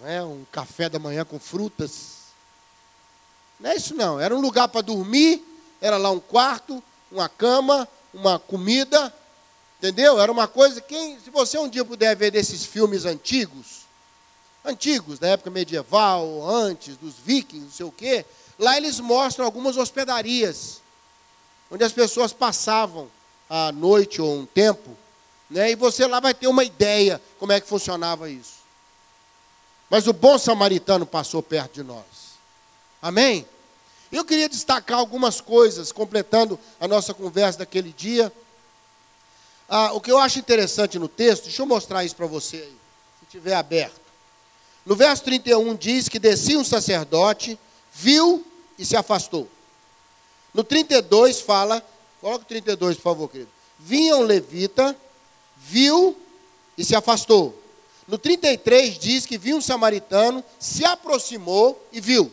não 0.00 0.08
é? 0.08 0.22
um 0.24 0.44
café 0.50 0.88
da 0.88 0.98
manhã 0.98 1.24
com 1.24 1.38
frutas. 1.38 2.15
Não 3.58 3.70
é 3.70 3.76
isso 3.76 3.94
não. 3.94 4.20
Era 4.20 4.34
um 4.34 4.40
lugar 4.40 4.68
para 4.68 4.80
dormir, 4.80 5.42
era 5.80 5.96
lá 5.96 6.10
um 6.10 6.20
quarto, 6.20 6.82
uma 7.10 7.28
cama, 7.28 7.88
uma 8.12 8.38
comida, 8.38 9.12
entendeu? 9.78 10.20
Era 10.20 10.30
uma 10.30 10.46
coisa. 10.46 10.80
Quem, 10.80 11.18
se 11.20 11.30
você 11.30 11.58
um 11.58 11.68
dia 11.68 11.84
puder 11.84 12.14
ver 12.16 12.30
desses 12.30 12.64
filmes 12.64 13.04
antigos, 13.04 13.86
antigos, 14.64 15.18
da 15.18 15.28
época 15.28 15.50
medieval, 15.50 16.48
antes 16.48 16.96
dos 16.96 17.14
vikings, 17.25 17.64
não 17.64 17.72
sei 17.72 17.86
o 17.86 17.92
quê, 17.92 18.25
lá 18.58 18.76
eles 18.76 19.00
mostram 19.00 19.44
algumas 19.44 19.76
hospedarias, 19.76 20.80
onde 21.70 21.84
as 21.84 21.92
pessoas 21.92 22.32
passavam 22.32 23.08
a 23.48 23.70
noite 23.72 24.20
ou 24.20 24.38
um 24.38 24.46
tempo 24.46 24.96
né? 25.48 25.70
E 25.70 25.76
você 25.76 26.06
lá 26.06 26.20
vai 26.20 26.34
ter 26.34 26.48
uma 26.48 26.64
ideia 26.64 27.20
como 27.38 27.52
é 27.52 27.60
que 27.60 27.68
funcionava 27.68 28.28
isso. 28.28 28.56
Mas 29.88 30.06
o 30.06 30.12
bom 30.12 30.36
samaritano 30.38 31.06
passou 31.06 31.42
perto 31.42 31.75
de 31.75 31.82
nós. 31.82 32.25
Amém? 33.06 33.46
Eu 34.10 34.25
queria 34.25 34.48
destacar 34.48 34.98
algumas 34.98 35.40
coisas, 35.40 35.92
completando 35.92 36.58
a 36.80 36.88
nossa 36.88 37.14
conversa 37.14 37.60
daquele 37.60 37.92
dia. 37.92 38.32
Ah, 39.68 39.92
o 39.92 40.00
que 40.00 40.10
eu 40.10 40.18
acho 40.18 40.40
interessante 40.40 40.98
no 40.98 41.06
texto, 41.06 41.44
deixa 41.44 41.62
eu 41.62 41.66
mostrar 41.66 42.04
isso 42.04 42.16
para 42.16 42.26
você 42.26 42.56
aí, 42.56 42.76
se 43.20 43.26
tiver 43.30 43.54
aberto. 43.54 44.00
No 44.84 44.96
verso 44.96 45.22
31 45.22 45.76
diz 45.76 46.08
que 46.08 46.18
descia 46.18 46.58
um 46.58 46.64
sacerdote, 46.64 47.56
viu 47.92 48.44
e 48.76 48.84
se 48.84 48.96
afastou. 48.96 49.48
No 50.52 50.64
32 50.64 51.40
fala, 51.40 51.80
coloca 52.20 52.44
o 52.44 52.48
32, 52.48 52.96
por 52.96 53.02
favor, 53.02 53.28
querido. 53.28 53.50
Vinha 53.78 54.16
um 54.16 54.22
levita 54.22 54.96
viu 55.56 56.16
e 56.76 56.84
se 56.84 56.96
afastou. 56.96 57.56
No 58.06 58.18
33 58.18 58.98
diz 58.98 59.26
que 59.26 59.38
viu 59.38 59.56
um 59.56 59.60
samaritano, 59.60 60.44
se 60.58 60.84
aproximou 60.84 61.86
e 61.92 62.00
viu. 62.00 62.32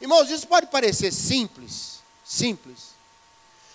Irmãos, 0.00 0.30
isso 0.30 0.46
pode 0.46 0.66
parecer 0.66 1.12
simples, 1.12 2.00
simples. 2.24 2.90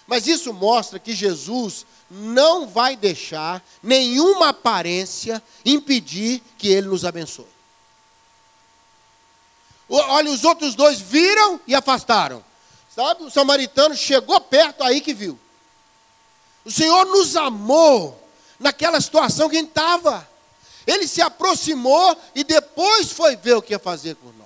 Mas 0.07 0.27
isso 0.27 0.53
mostra 0.53 0.99
que 0.99 1.13
Jesus 1.13 1.85
não 2.09 2.67
vai 2.67 2.95
deixar 2.95 3.63
nenhuma 3.81 4.49
aparência 4.49 5.41
impedir 5.63 6.41
que 6.57 6.67
ele 6.67 6.87
nos 6.87 7.05
abençoe. 7.05 7.47
Olha, 9.89 10.31
os 10.31 10.43
outros 10.43 10.75
dois 10.75 10.99
viram 10.99 11.59
e 11.67 11.75
afastaram. 11.75 12.43
Sabe, 12.93 13.23
o 13.23 13.29
samaritano 13.29 13.95
chegou 13.95 14.39
perto 14.39 14.83
aí 14.83 15.01
que 15.01 15.13
viu. 15.13 15.39
O 16.63 16.71
Senhor 16.71 17.05
nos 17.05 17.35
amou 17.35 18.19
naquela 18.59 18.99
situação 19.01 19.49
que 19.49 19.57
a 19.57 19.59
gente 19.59 19.69
estava. 19.69 20.27
Ele 20.87 21.07
se 21.07 21.21
aproximou 21.21 22.17
e 22.33 22.43
depois 22.43 23.11
foi 23.11 23.35
ver 23.35 23.55
o 23.55 23.61
que 23.61 23.73
ia 23.73 23.79
fazer 23.79 24.15
por 24.15 24.33
nós. 24.35 24.44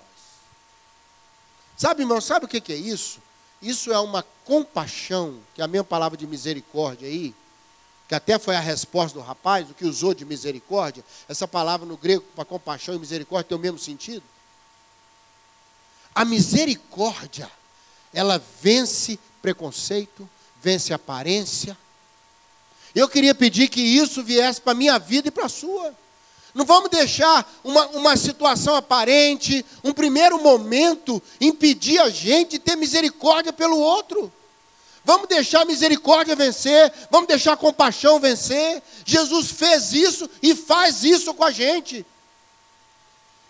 Sabe, 1.79 2.03
irmão, 2.03 2.19
sabe 2.19 2.43
o 2.43 2.47
que 2.49 2.73
é 2.73 2.75
isso? 2.75 3.21
Isso 3.61 3.89
é 3.89 3.97
uma 3.97 4.21
compaixão, 4.43 5.39
que 5.55 5.61
é 5.61 5.63
a 5.63 5.67
mesma 5.67 5.85
palavra 5.85 6.17
de 6.17 6.27
misericórdia 6.27 7.07
aí, 7.07 7.33
que 8.05 8.13
até 8.13 8.37
foi 8.37 8.57
a 8.57 8.59
resposta 8.59 9.17
do 9.17 9.23
rapaz, 9.23 9.69
o 9.69 9.73
que 9.73 9.85
usou 9.85 10.13
de 10.13 10.25
misericórdia. 10.25 11.05
Essa 11.29 11.47
palavra 11.47 11.87
no 11.87 11.95
grego 11.95 12.25
para 12.35 12.43
compaixão 12.43 12.95
e 12.95 12.99
misericórdia 12.99 13.47
tem 13.47 13.57
o 13.57 13.61
mesmo 13.61 13.79
sentido. 13.79 14.23
A 16.13 16.25
misericórdia, 16.25 17.49
ela 18.13 18.43
vence 18.61 19.17
preconceito, 19.41 20.29
vence 20.61 20.93
aparência, 20.93 21.77
eu 22.93 23.07
queria 23.07 23.33
pedir 23.33 23.69
que 23.69 23.79
isso 23.79 24.21
viesse 24.21 24.59
para 24.59 24.73
a 24.73 24.75
minha 24.75 24.99
vida 24.99 25.29
e 25.29 25.31
para 25.31 25.45
a 25.45 25.49
sua. 25.49 25.95
Não 26.53 26.65
vamos 26.65 26.89
deixar 26.89 27.49
uma, 27.63 27.85
uma 27.87 28.17
situação 28.17 28.75
aparente, 28.75 29.65
um 29.83 29.93
primeiro 29.93 30.41
momento, 30.41 31.21
impedir 31.39 31.99
a 31.99 32.09
gente 32.09 32.51
de 32.51 32.59
ter 32.59 32.75
misericórdia 32.75 33.53
pelo 33.53 33.77
outro. 33.77 34.31
Vamos 35.05 35.27
deixar 35.27 35.61
a 35.61 35.65
misericórdia 35.65 36.35
vencer, 36.35 36.91
vamos 37.09 37.27
deixar 37.27 37.53
a 37.53 37.57
compaixão 37.57 38.19
vencer. 38.19 38.81
Jesus 39.05 39.51
fez 39.51 39.93
isso 39.93 40.29
e 40.41 40.55
faz 40.55 41.03
isso 41.03 41.33
com 41.33 41.43
a 41.43 41.51
gente. 41.51 42.05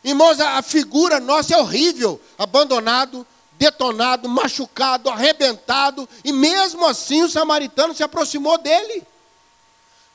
Irmãos, 0.03 0.39
a 0.39 0.61
figura 0.61 1.19
nossa 1.19 1.53
é 1.53 1.57
horrível, 1.57 2.21
abandonado, 2.37 3.25
detonado, 3.57 4.29
machucado, 4.29 5.09
arrebentado, 5.09 6.07
e 6.23 6.31
mesmo 6.31 6.85
assim 6.85 7.23
o 7.23 7.29
samaritano 7.29 7.93
se 7.93 8.03
aproximou 8.03 8.57
dele 8.57 9.05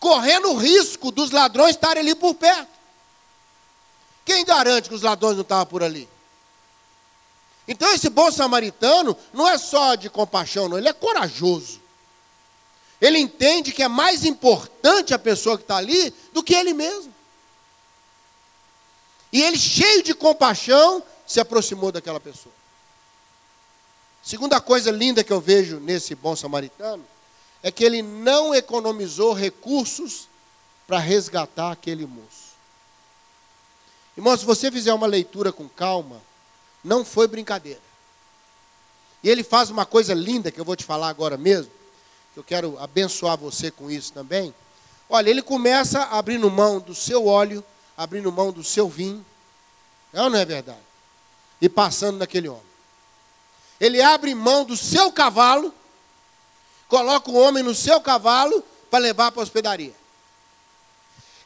correndo 0.05 0.51
o 0.51 0.57
risco 0.59 1.11
dos 1.11 1.31
ladrões 1.31 1.71
estarem 1.71 2.03
ali 2.03 2.15
por 2.15 2.35
perto. 2.35 2.74
Quem 4.25 4.45
garante 4.45 4.89
que 4.89 4.95
os 4.95 5.03
ladrões 5.03 5.35
não 5.35 5.43
estavam 5.43 5.67
por 5.67 5.83
ali? 5.83 6.09
Então 7.67 7.93
esse 7.93 8.09
bom 8.09 8.31
samaritano 8.31 9.17
não 9.33 9.49
é 9.49 9.57
só 9.59 9.95
de 9.95 10.11
compaixão, 10.11 10.69
não, 10.69 10.79
ele 10.79 10.89
é 10.89 10.93
corajoso. 10.93 11.81
Ele 13.01 13.19
entende 13.19 13.73
que 13.73 13.83
é 13.83 13.89
mais 13.89 14.25
importante 14.25 15.13
a 15.13 15.19
pessoa 15.19 15.57
que 15.57 15.65
está 15.65 15.77
ali 15.77 16.13
do 16.33 16.43
que 16.43 16.55
ele 16.55 16.73
mesmo. 16.73 17.13
E 19.33 19.43
ele, 19.43 19.59
cheio 19.59 20.03
de 20.03 20.15
compaixão, 20.15 21.03
se 21.27 21.41
aproximou 21.41 21.91
daquela 21.91 22.21
pessoa. 22.21 22.55
Segunda 24.23 24.61
coisa 24.61 24.91
linda 24.91 25.25
que 25.25 25.33
eu 25.33 25.41
vejo 25.41 25.81
nesse 25.81 26.15
bom 26.15 26.35
samaritano 26.37 27.05
é 27.63 27.71
que 27.71 27.85
ele 27.85 28.01
não 28.01 28.55
economizou 28.55 29.33
recursos 29.33 30.29
para 30.87 30.99
resgatar 30.99 31.73
aquele 31.73 32.07
moço. 32.07 32.54
Irmão, 34.17 34.37
se 34.37 34.45
você 34.45 34.71
fizer 34.71 34.93
uma 34.95 35.07
leitura 35.07 35.53
com 35.53 35.69
calma, 35.69 36.21
não 36.83 37.05
foi 37.05 37.27
brincadeira. 37.27 37.81
E 39.23 39.29
ele 39.29 39.43
faz 39.43 39.71
uma 39.71 39.87
coisa 39.87 40.15
linda 40.15 40.51
que 40.51 40.61
eu 40.61 40.65
vou 40.65 40.77
te 40.77 40.85
falar 40.85 41.09
agora 41.09 41.37
mesmo, 41.37 41.71
que 42.33 42.41
eu 42.41 42.45
quero 42.45 42.79
abençoar 42.79 43.37
você 43.37 43.71
com 43.71 43.91
isso 43.91 44.13
também. 44.13 44.55
Olha, 45.09 45.31
ele 45.31 45.43
começa 45.43 46.03
abrindo 46.05 46.51
mão 46.51 46.81
do 46.81 46.95
seu 46.95 47.27
óleo, 47.27 47.65
abrindo 47.97 48.31
mão 48.31 48.53
do 48.53 48.63
seu 48.63 48.89
vinho. 48.89 49.25
É 50.13 50.23
ou 50.23 50.31
não 50.31 50.39
é 50.39 50.45
verdade? 50.45 50.79
E 51.61 51.69
passando 51.69 52.19
naquele 52.19 52.49
homem. 52.49 52.63
Ele 53.81 54.01
abre 54.01 54.35
mão 54.35 54.65
do 54.65 54.77
seu 54.77 55.11
cavalo 55.11 55.73
coloca 56.95 57.29
o 57.31 57.35
homem 57.35 57.63
no 57.63 57.75
seu 57.75 58.01
cavalo 58.01 58.63
para 58.89 59.01
levar 59.01 59.33
para 59.33 59.41
a 59.41 59.43
hospedaria. 59.43 59.93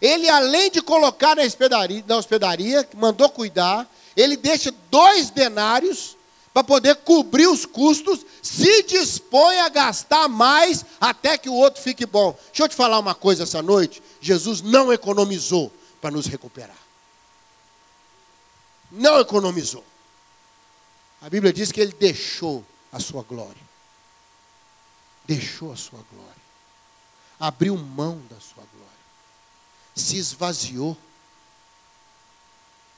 Ele, 0.01 0.29
além 0.29 0.71
de 0.71 0.81
colocar 0.81 1.35
na 1.37 1.43
hospedaria, 1.43 2.05
na 2.07 2.17
hospedaria, 2.17 2.89
mandou 2.95 3.29
cuidar, 3.29 3.89
ele 4.17 4.37
deixa 4.37 4.73
dois 4.91 5.31
denários 5.31 6.17
para 6.53 6.65
poder 6.65 6.97
cobrir 6.97 7.47
os 7.47 7.65
custos, 7.65 8.25
se 8.43 8.83
dispõe 8.85 9.61
a 9.61 9.69
gastar 9.69 10.29
mais 10.29 10.85
até 11.01 11.37
que 11.37 11.49
o 11.49 11.55
outro 11.55 11.83
fique 11.83 12.07
bom. 12.07 12.37
Deixa 12.49 12.65
eu 12.65 12.69
te 12.69 12.75
falar 12.75 12.99
uma 12.99 13.15
coisa 13.15 13.43
essa 13.43 13.63
noite: 13.63 14.03
Jesus 14.21 14.61
não 14.61 14.93
economizou 14.93 15.73
para 16.01 16.11
nos 16.11 16.27
recuperar. 16.27 16.79
Não 18.91 19.21
economizou. 19.21 19.85
A 21.21 21.29
Bíblia 21.29 21.53
diz 21.53 21.71
que 21.71 21.81
ele 21.81 21.93
deixou 21.93 22.65
a 22.93 22.99
sua 22.99 23.23
glória 23.23 23.69
deixou 25.29 25.71
a 25.71 25.77
sua 25.77 26.01
glória, 26.11 26.43
abriu 27.39 27.77
mão 27.77 28.19
da 28.31 28.41
sua 28.41 28.65
glória, 28.73 28.98
se 29.99 30.17
esvaziou. 30.17 30.97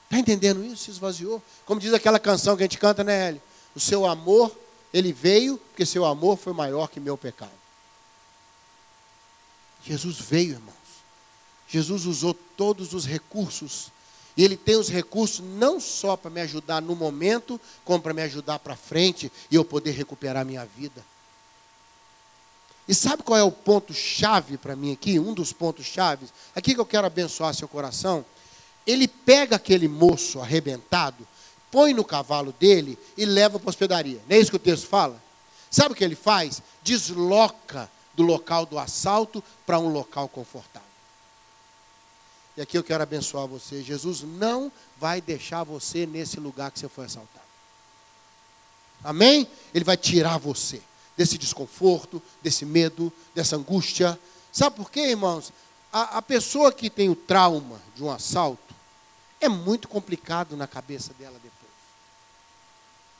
Está 0.04 0.18
entendendo 0.18 0.64
isso? 0.64 0.84
Se 0.84 0.90
esvaziou. 0.90 1.42
Como 1.64 1.80
diz 1.80 1.92
aquela 1.94 2.18
canção 2.18 2.56
que 2.56 2.62
a 2.62 2.64
gente 2.64 2.78
canta, 2.78 3.04
né, 3.04 3.28
Hélio? 3.28 3.42
O 3.74 3.80
seu 3.80 4.06
amor, 4.06 4.56
ele 4.92 5.12
veio, 5.12 5.56
porque 5.56 5.86
seu 5.86 6.04
amor 6.04 6.36
foi 6.36 6.52
maior 6.52 6.88
que 6.88 6.98
meu 6.98 7.16
pecado. 7.16 7.52
Jesus 9.84 10.18
veio, 10.18 10.52
irmãos. 10.52 10.74
Jesus 11.68 12.04
usou 12.04 12.34
todos 12.34 12.92
os 12.92 13.06
recursos. 13.06 13.92
E 14.36 14.44
Ele 14.44 14.56
tem 14.56 14.76
os 14.76 14.88
recursos 14.88 15.40
não 15.40 15.78
só 15.78 16.16
para 16.16 16.30
me 16.30 16.40
ajudar 16.40 16.80
no 16.82 16.96
momento, 16.96 17.60
como 17.84 18.02
para 18.02 18.12
me 18.12 18.22
ajudar 18.22 18.58
para 18.58 18.76
frente 18.76 19.30
e 19.50 19.54
eu 19.54 19.64
poder 19.64 19.92
recuperar 19.92 20.44
minha 20.44 20.64
vida. 20.64 21.04
E 22.90 22.94
sabe 22.94 23.22
qual 23.22 23.38
é 23.38 23.42
o 23.44 23.52
ponto 23.52 23.94
chave 23.94 24.58
para 24.58 24.74
mim 24.74 24.92
aqui? 24.92 25.16
Um 25.16 25.32
dos 25.32 25.52
pontos 25.52 25.86
chaves. 25.86 26.34
Aqui 26.56 26.74
que 26.74 26.80
eu 26.80 26.84
quero 26.84 27.06
abençoar 27.06 27.54
seu 27.54 27.68
coração. 27.68 28.24
ele 28.84 29.06
pega 29.06 29.54
aquele 29.54 29.86
moço 29.86 30.40
arrebentado, 30.40 31.24
põe 31.70 31.94
no 31.94 32.04
cavalo 32.04 32.52
dele 32.58 32.98
e 33.16 33.24
leva 33.24 33.60
para 33.60 33.68
a 33.68 33.70
hospedaria. 33.70 34.20
Não 34.28 34.36
é 34.36 34.40
isso 34.40 34.50
que 34.50 34.56
o 34.56 34.58
texto 34.58 34.88
fala? 34.88 35.22
Sabe 35.70 35.92
o 35.92 35.94
que 35.94 36.02
ele 36.02 36.16
faz? 36.16 36.60
Desloca 36.82 37.88
do 38.12 38.24
local 38.24 38.66
do 38.66 38.76
assalto 38.76 39.40
para 39.64 39.78
um 39.78 39.92
local 39.92 40.28
confortável. 40.28 40.88
E 42.56 42.60
aqui 42.60 42.76
eu 42.76 42.82
quero 42.82 43.04
abençoar 43.04 43.46
você. 43.46 43.84
Jesus 43.84 44.22
não 44.22 44.72
vai 44.98 45.20
deixar 45.20 45.62
você 45.62 46.06
nesse 46.06 46.40
lugar 46.40 46.72
que 46.72 46.80
você 46.80 46.88
foi 46.88 47.04
assaltado. 47.04 47.46
Amém? 49.04 49.46
Ele 49.72 49.84
vai 49.84 49.96
tirar 49.96 50.38
você 50.38 50.82
desse 51.20 51.36
desconforto, 51.36 52.22
desse 52.42 52.64
medo, 52.64 53.12
dessa 53.34 53.54
angústia. 53.54 54.18
Sabe 54.50 54.76
por 54.76 54.90
quê, 54.90 55.10
irmãos? 55.10 55.52
A, 55.92 56.16
a 56.16 56.22
pessoa 56.22 56.72
que 56.72 56.88
tem 56.88 57.10
o 57.10 57.14
trauma 57.14 57.78
de 57.94 58.02
um 58.02 58.10
assalto, 58.10 58.74
é 59.38 59.46
muito 59.46 59.86
complicado 59.86 60.56
na 60.56 60.66
cabeça 60.66 61.12
dela 61.18 61.34
depois. 61.34 61.72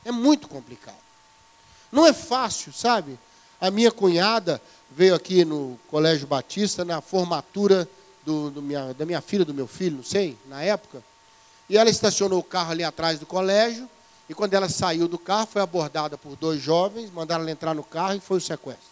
É 0.02 0.10
muito 0.10 0.48
complicado. 0.48 0.96
Não 1.92 2.06
é 2.06 2.14
fácil, 2.14 2.72
sabe? 2.72 3.18
A 3.60 3.70
minha 3.70 3.92
cunhada 3.92 4.62
veio 4.90 5.14
aqui 5.14 5.44
no 5.44 5.78
Colégio 5.88 6.26
Batista 6.26 6.86
na 6.86 7.02
formatura 7.02 7.86
do, 8.24 8.50
do 8.50 8.62
minha, 8.62 8.94
da 8.94 9.04
minha 9.04 9.20
filha, 9.20 9.44
do 9.44 9.52
meu 9.52 9.66
filho, 9.66 9.98
não 9.98 10.04
sei, 10.04 10.38
na 10.46 10.62
época. 10.62 11.04
E 11.68 11.76
ela 11.76 11.90
estacionou 11.90 12.38
o 12.38 12.44
carro 12.44 12.70
ali 12.70 12.82
atrás 12.82 13.18
do 13.18 13.26
colégio. 13.26 13.86
E 14.30 14.34
quando 14.34 14.54
ela 14.54 14.68
saiu 14.68 15.08
do 15.08 15.18
carro, 15.18 15.48
foi 15.48 15.60
abordada 15.60 16.16
por 16.16 16.36
dois 16.36 16.62
jovens, 16.62 17.10
mandaram 17.10 17.42
ela 17.42 17.50
entrar 17.50 17.74
no 17.74 17.82
carro 17.82 18.14
e 18.14 18.20
foi 18.20 18.38
o 18.38 18.40
sequestro. 18.40 18.86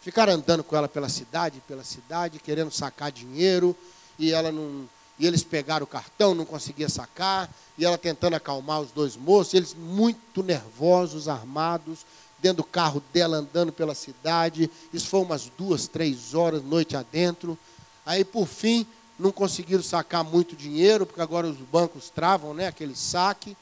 Ficaram 0.00 0.34
andando 0.34 0.62
com 0.62 0.76
ela 0.76 0.88
pela 0.88 1.08
cidade, 1.08 1.60
pela 1.66 1.82
cidade, 1.82 2.38
querendo 2.38 2.70
sacar 2.70 3.10
dinheiro, 3.10 3.74
e 4.16 4.32
ela 4.32 4.52
não, 4.52 4.88
e 5.18 5.26
eles 5.26 5.42
pegaram 5.42 5.82
o 5.82 5.86
cartão, 5.88 6.32
não 6.32 6.44
conseguia 6.44 6.88
sacar, 6.88 7.52
e 7.76 7.84
ela 7.84 7.98
tentando 7.98 8.36
acalmar 8.36 8.80
os 8.80 8.92
dois 8.92 9.16
moços, 9.16 9.52
eles 9.52 9.74
muito 9.74 10.44
nervosos, 10.44 11.26
armados, 11.26 12.06
dentro 12.38 12.58
do 12.58 12.64
carro 12.64 13.02
dela 13.12 13.38
andando 13.38 13.72
pela 13.72 13.96
cidade. 13.96 14.70
Isso 14.94 15.08
foi 15.08 15.22
umas 15.22 15.50
duas, 15.58 15.88
três 15.88 16.34
horas, 16.34 16.62
noite 16.62 16.96
adentro. 16.96 17.58
Aí, 18.06 18.24
por 18.24 18.46
fim, 18.46 18.86
não 19.18 19.32
conseguiram 19.32 19.82
sacar 19.82 20.22
muito 20.22 20.54
dinheiro, 20.54 21.04
porque 21.04 21.20
agora 21.20 21.48
os 21.48 21.56
bancos 21.56 22.10
travam 22.10 22.54
né, 22.54 22.68
aquele 22.68 22.94
saque 22.94 23.56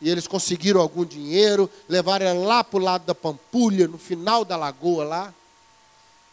e 0.00 0.10
eles 0.10 0.26
conseguiram 0.26 0.80
algum 0.80 1.04
dinheiro, 1.04 1.70
levaram 1.88 2.26
ela 2.26 2.46
lá 2.46 2.64
para 2.64 2.78
o 2.78 2.82
lado 2.82 3.04
da 3.06 3.14
Pampulha, 3.14 3.88
no 3.88 3.96
final 3.96 4.44
da 4.44 4.56
lagoa 4.56 5.04
lá. 5.04 5.34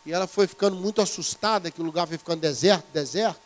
E 0.05 0.11
ela 0.11 0.27
foi 0.27 0.47
ficando 0.47 0.75
muito 0.75 1.01
assustada, 1.01 1.71
que 1.71 1.81
o 1.81 1.85
lugar 1.85 2.05
foi 2.07 2.17
ficando 2.17 2.41
deserto, 2.41 2.85
deserto. 2.93 3.39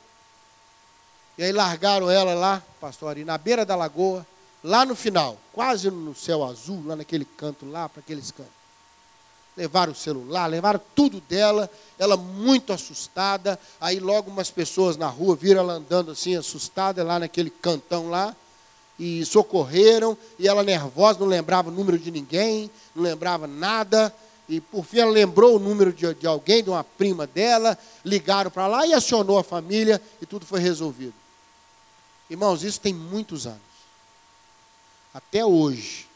E 1.38 1.44
aí 1.44 1.52
largaram 1.52 2.10
ela 2.10 2.34
lá, 2.34 2.64
pastor 2.82 3.10
Ari, 3.10 3.24
na 3.24 3.38
beira 3.38 3.64
da 3.64 3.76
lagoa, 3.76 4.26
lá 4.64 4.84
no 4.84 4.96
final, 4.96 5.38
quase 5.54 5.92
no 5.92 6.16
céu 6.16 6.44
azul, 6.44 6.84
lá 6.84 6.96
naquele 6.96 7.26
canto 7.26 7.70
lá, 7.70 7.88
para 7.88 8.00
aqueles 8.00 8.32
cantos. 8.32 8.58
Levaram 9.56 9.92
o 9.92 9.96
celular, 9.96 10.48
levaram 10.48 10.82
tudo 10.96 11.22
dela, 11.22 11.70
ela 11.98 12.18
muito 12.18 12.74
assustada. 12.74 13.60
Aí 13.80 14.00
logo 14.00 14.32
umas 14.32 14.50
pessoas 14.50 14.98
na 14.98 15.08
rua 15.08 15.36
viram 15.36 15.62
ela 15.62 15.74
andando 15.74 16.12
assim, 16.12 16.36
assustada, 16.36 17.04
lá 17.04 17.20
naquele 17.20 17.52
cantão 17.52 18.10
lá 18.10 18.36
e 19.00 19.24
socorreram, 19.26 20.18
e 20.40 20.48
ela 20.48 20.64
nervosa, 20.64 21.20
não 21.20 21.28
lembrava 21.28 21.70
o 21.70 21.72
número 21.72 22.00
de 22.00 22.10
ninguém, 22.10 22.70
não 22.96 23.04
lembrava 23.04 23.46
nada, 23.46 24.14
e 24.50 24.60
por 24.60 24.86
fim 24.86 25.00
ela 25.00 25.12
lembrou 25.12 25.56
o 25.56 25.60
número 25.60 25.94
de, 25.94 26.14
de 26.16 26.26
alguém, 26.26 26.64
de 26.64 26.70
uma 26.70 26.84
prima 26.84 27.28
dela, 27.28 27.78
ligaram 28.04 28.50
para 28.50 28.68
lá 28.68 28.88
e 28.88 28.94
acionou 28.94 29.38
a 29.38 29.44
família, 29.44 30.02
e 30.22 30.26
tudo 30.26 30.46
foi 30.46 30.60
resolvido. 30.60 31.14
Irmãos, 32.30 32.64
isso 32.64 32.80
tem 32.80 32.94
muitos 32.94 33.46
anos. 33.46 33.62
Até 35.14 35.46
hoje, 35.46 36.08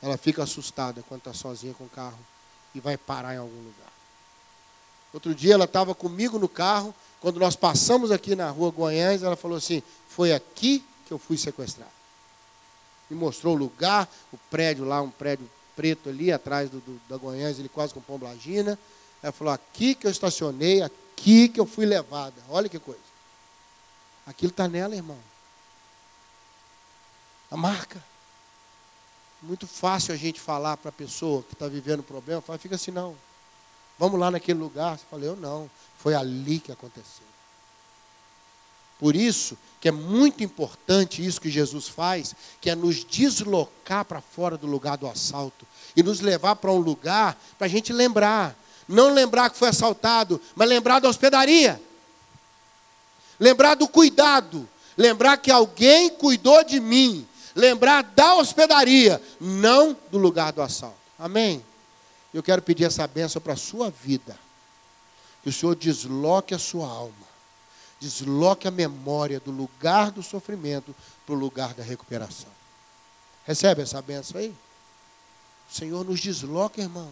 ela 0.00 0.16
fica 0.16 0.42
assustada 0.42 1.02
quando 1.08 1.20
está 1.20 1.32
sozinha 1.32 1.74
com 1.74 1.84
o 1.84 1.88
carro 1.88 2.18
e 2.74 2.80
vai 2.80 2.96
parar 2.96 3.34
em 3.34 3.38
algum 3.38 3.56
lugar. 3.56 3.92
Outro 5.12 5.34
dia 5.34 5.54
ela 5.54 5.64
estava 5.64 5.94
comigo 5.94 6.38
no 6.38 6.48
carro, 6.48 6.94
quando 7.20 7.38
nós 7.38 7.54
passamos 7.54 8.10
aqui 8.10 8.34
na 8.34 8.50
rua 8.50 8.70
Goiás, 8.70 9.22
ela 9.22 9.36
falou 9.36 9.56
assim: 9.56 9.82
Foi 10.08 10.32
aqui 10.32 10.84
que 11.06 11.12
eu 11.12 11.18
fui 11.18 11.36
sequestrado. 11.36 11.90
Me 13.10 13.16
mostrou 13.16 13.54
o 13.54 13.58
lugar, 13.58 14.08
o 14.32 14.38
prédio 14.50 14.84
lá, 14.84 15.00
um 15.02 15.10
prédio 15.10 15.48
preto 15.76 16.08
ali, 16.08 16.32
atrás 16.32 16.70
do, 16.70 16.80
do 16.80 17.00
da 17.08 17.16
Goiânia, 17.16 17.58
ele 17.58 17.68
quase 17.68 17.92
com 17.92 18.00
Pomblagina. 18.00 18.78
Ela 19.22 19.32
falou, 19.32 19.52
aqui 19.52 19.94
que 19.94 20.06
eu 20.06 20.10
estacionei, 20.10 20.82
aqui 20.82 21.48
que 21.48 21.60
eu 21.60 21.66
fui 21.66 21.84
levada. 21.86 22.34
Olha 22.48 22.68
que 22.68 22.78
coisa. 22.78 23.00
Aquilo 24.26 24.50
está 24.50 24.68
nela, 24.68 24.94
irmão. 24.94 25.18
A 27.50 27.56
marca. 27.56 28.02
Muito 29.42 29.66
fácil 29.66 30.14
a 30.14 30.16
gente 30.16 30.40
falar 30.40 30.76
para 30.76 30.88
a 30.88 30.92
pessoa 30.92 31.42
que 31.42 31.52
está 31.52 31.68
vivendo 31.68 32.00
um 32.00 32.04
problema, 32.04 32.40
fala, 32.40 32.58
fica 32.58 32.76
assim, 32.76 32.90
não. 32.90 33.14
Vamos 33.98 34.18
lá 34.18 34.30
naquele 34.30 34.58
lugar. 34.58 34.98
Você 34.98 35.04
fala, 35.10 35.24
eu 35.24 35.36
não. 35.36 35.70
Foi 35.98 36.14
ali 36.14 36.58
que 36.58 36.72
aconteceu. 36.72 37.26
Por 38.98 39.14
isso 39.14 39.58
que 39.84 39.88
é 39.88 39.92
muito 39.92 40.42
importante 40.42 41.22
isso 41.22 41.38
que 41.38 41.50
Jesus 41.50 41.88
faz, 41.88 42.34
que 42.58 42.70
é 42.70 42.74
nos 42.74 43.04
deslocar 43.04 44.02
para 44.02 44.18
fora 44.18 44.56
do 44.56 44.66
lugar 44.66 44.96
do 44.96 45.06
assalto 45.06 45.66
e 45.94 46.02
nos 46.02 46.20
levar 46.20 46.56
para 46.56 46.72
um 46.72 46.78
lugar 46.78 47.38
para 47.58 47.66
a 47.66 47.68
gente 47.68 47.92
lembrar. 47.92 48.56
Não 48.88 49.12
lembrar 49.12 49.50
que 49.50 49.58
foi 49.58 49.68
assaltado, 49.68 50.40
mas 50.56 50.66
lembrar 50.70 51.00
da 51.00 51.08
hospedaria. 51.10 51.78
Lembrar 53.38 53.74
do 53.74 53.86
cuidado. 53.86 54.66
Lembrar 54.96 55.36
que 55.36 55.50
alguém 55.50 56.08
cuidou 56.08 56.64
de 56.64 56.80
mim. 56.80 57.28
Lembrar 57.54 58.04
da 58.04 58.36
hospedaria, 58.36 59.20
não 59.38 59.94
do 60.10 60.16
lugar 60.16 60.50
do 60.54 60.62
assalto. 60.62 60.96
Amém? 61.18 61.62
Eu 62.32 62.42
quero 62.42 62.62
pedir 62.62 62.84
essa 62.84 63.06
bênção 63.06 63.42
para 63.42 63.52
a 63.52 63.56
sua 63.56 63.90
vida. 63.90 64.34
Que 65.42 65.50
o 65.50 65.52
Senhor 65.52 65.76
desloque 65.76 66.54
a 66.54 66.58
sua 66.58 66.88
alma 66.88 67.33
desloque 68.04 68.68
a 68.68 68.70
memória 68.70 69.40
do 69.40 69.50
lugar 69.50 70.10
do 70.10 70.22
sofrimento 70.22 70.94
para 71.24 71.34
o 71.34 71.38
lugar 71.38 71.72
da 71.72 71.82
recuperação. 71.82 72.50
Recebe 73.46 73.82
essa 73.82 74.02
benção 74.02 74.38
aí? 74.38 74.54
O 75.70 75.74
Senhor 75.74 76.04
nos 76.04 76.20
desloca, 76.20 76.82
irmãos. 76.82 77.10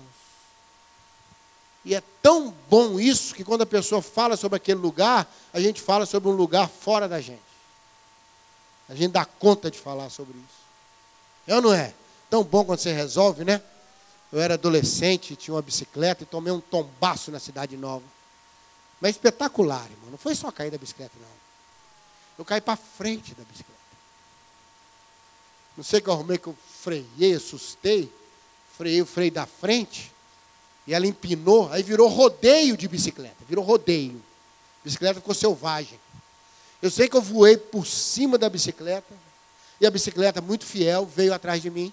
E 1.84 1.94
é 1.94 2.02
tão 2.20 2.54
bom 2.68 3.00
isso 3.00 3.34
que 3.34 3.42
quando 3.42 3.62
a 3.62 3.66
pessoa 3.66 4.02
fala 4.02 4.36
sobre 4.36 4.56
aquele 4.56 4.80
lugar, 4.80 5.26
a 5.52 5.60
gente 5.60 5.80
fala 5.80 6.04
sobre 6.04 6.28
um 6.28 6.32
lugar 6.32 6.68
fora 6.68 7.08
da 7.08 7.20
gente. 7.20 7.40
A 8.88 8.94
gente 8.94 9.12
dá 9.12 9.24
conta 9.24 9.70
de 9.70 9.78
falar 9.78 10.10
sobre 10.10 10.36
isso. 10.36 10.62
É 11.46 11.56
ou 11.56 11.62
não 11.62 11.72
é? 11.72 11.94
Tão 12.28 12.44
bom 12.44 12.64
quando 12.64 12.78
você 12.78 12.92
resolve, 12.92 13.44
né? 13.44 13.62
Eu 14.30 14.40
era 14.40 14.54
adolescente, 14.54 15.36
tinha 15.36 15.54
uma 15.54 15.62
bicicleta 15.62 16.22
e 16.22 16.26
tomei 16.26 16.52
um 16.52 16.60
tombaço 16.60 17.30
na 17.30 17.40
cidade 17.40 17.76
nova. 17.76 18.04
Mas 19.02 19.16
espetacular, 19.16 19.84
irmão. 19.90 20.12
Não 20.12 20.16
foi 20.16 20.32
só 20.32 20.52
cair 20.52 20.70
da 20.70 20.78
bicicleta, 20.78 21.12
não. 21.20 21.42
Eu 22.38 22.44
caí 22.44 22.60
para 22.60 22.76
frente 22.76 23.34
da 23.34 23.42
bicicleta. 23.42 23.80
Não 25.76 25.82
sei 25.82 26.00
que 26.00 26.08
eu 26.08 26.12
arrumei 26.12 26.38
que 26.38 26.46
eu 26.46 26.56
freiei, 26.80 27.34
assustei. 27.34 28.08
Freiei 28.78 29.02
o 29.02 29.06
freio 29.06 29.32
da 29.32 29.44
frente. 29.44 30.12
E 30.86 30.94
ela 30.94 31.04
empinou. 31.04 31.68
Aí 31.72 31.82
virou 31.82 32.08
rodeio 32.08 32.76
de 32.76 32.86
bicicleta. 32.86 33.34
Virou 33.48 33.64
rodeio. 33.64 34.22
A 34.82 34.84
bicicleta 34.84 35.18
ficou 35.18 35.34
selvagem. 35.34 35.98
Eu 36.80 36.90
sei 36.90 37.08
que 37.08 37.16
eu 37.16 37.22
voei 37.22 37.56
por 37.56 37.84
cima 37.84 38.38
da 38.38 38.48
bicicleta. 38.48 39.12
E 39.80 39.86
a 39.86 39.90
bicicleta, 39.90 40.40
muito 40.40 40.64
fiel, 40.64 41.04
veio 41.04 41.34
atrás 41.34 41.60
de 41.60 41.70
mim. 41.70 41.92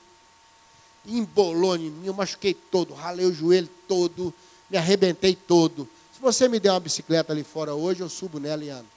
Embolou 1.07 1.75
em 1.75 1.89
mim. 1.89 2.05
Eu 2.05 2.13
machuquei 2.13 2.53
todo. 2.53 2.93
Ralei 2.93 3.25
o 3.25 3.33
joelho 3.33 3.69
todo. 3.87 4.31
Me 4.69 4.77
arrebentei 4.77 5.35
todo. 5.35 5.89
Se 6.19 6.21
você 6.21 6.49
me 6.49 6.59
der 6.59 6.71
uma 6.71 6.81
bicicleta 6.81 7.31
ali 7.31 7.45
fora 7.45 7.73
hoje, 7.73 8.01
eu 8.01 8.09
subo 8.09 8.41
nela 8.41 8.61
e 8.61 8.69
ando. 8.69 8.89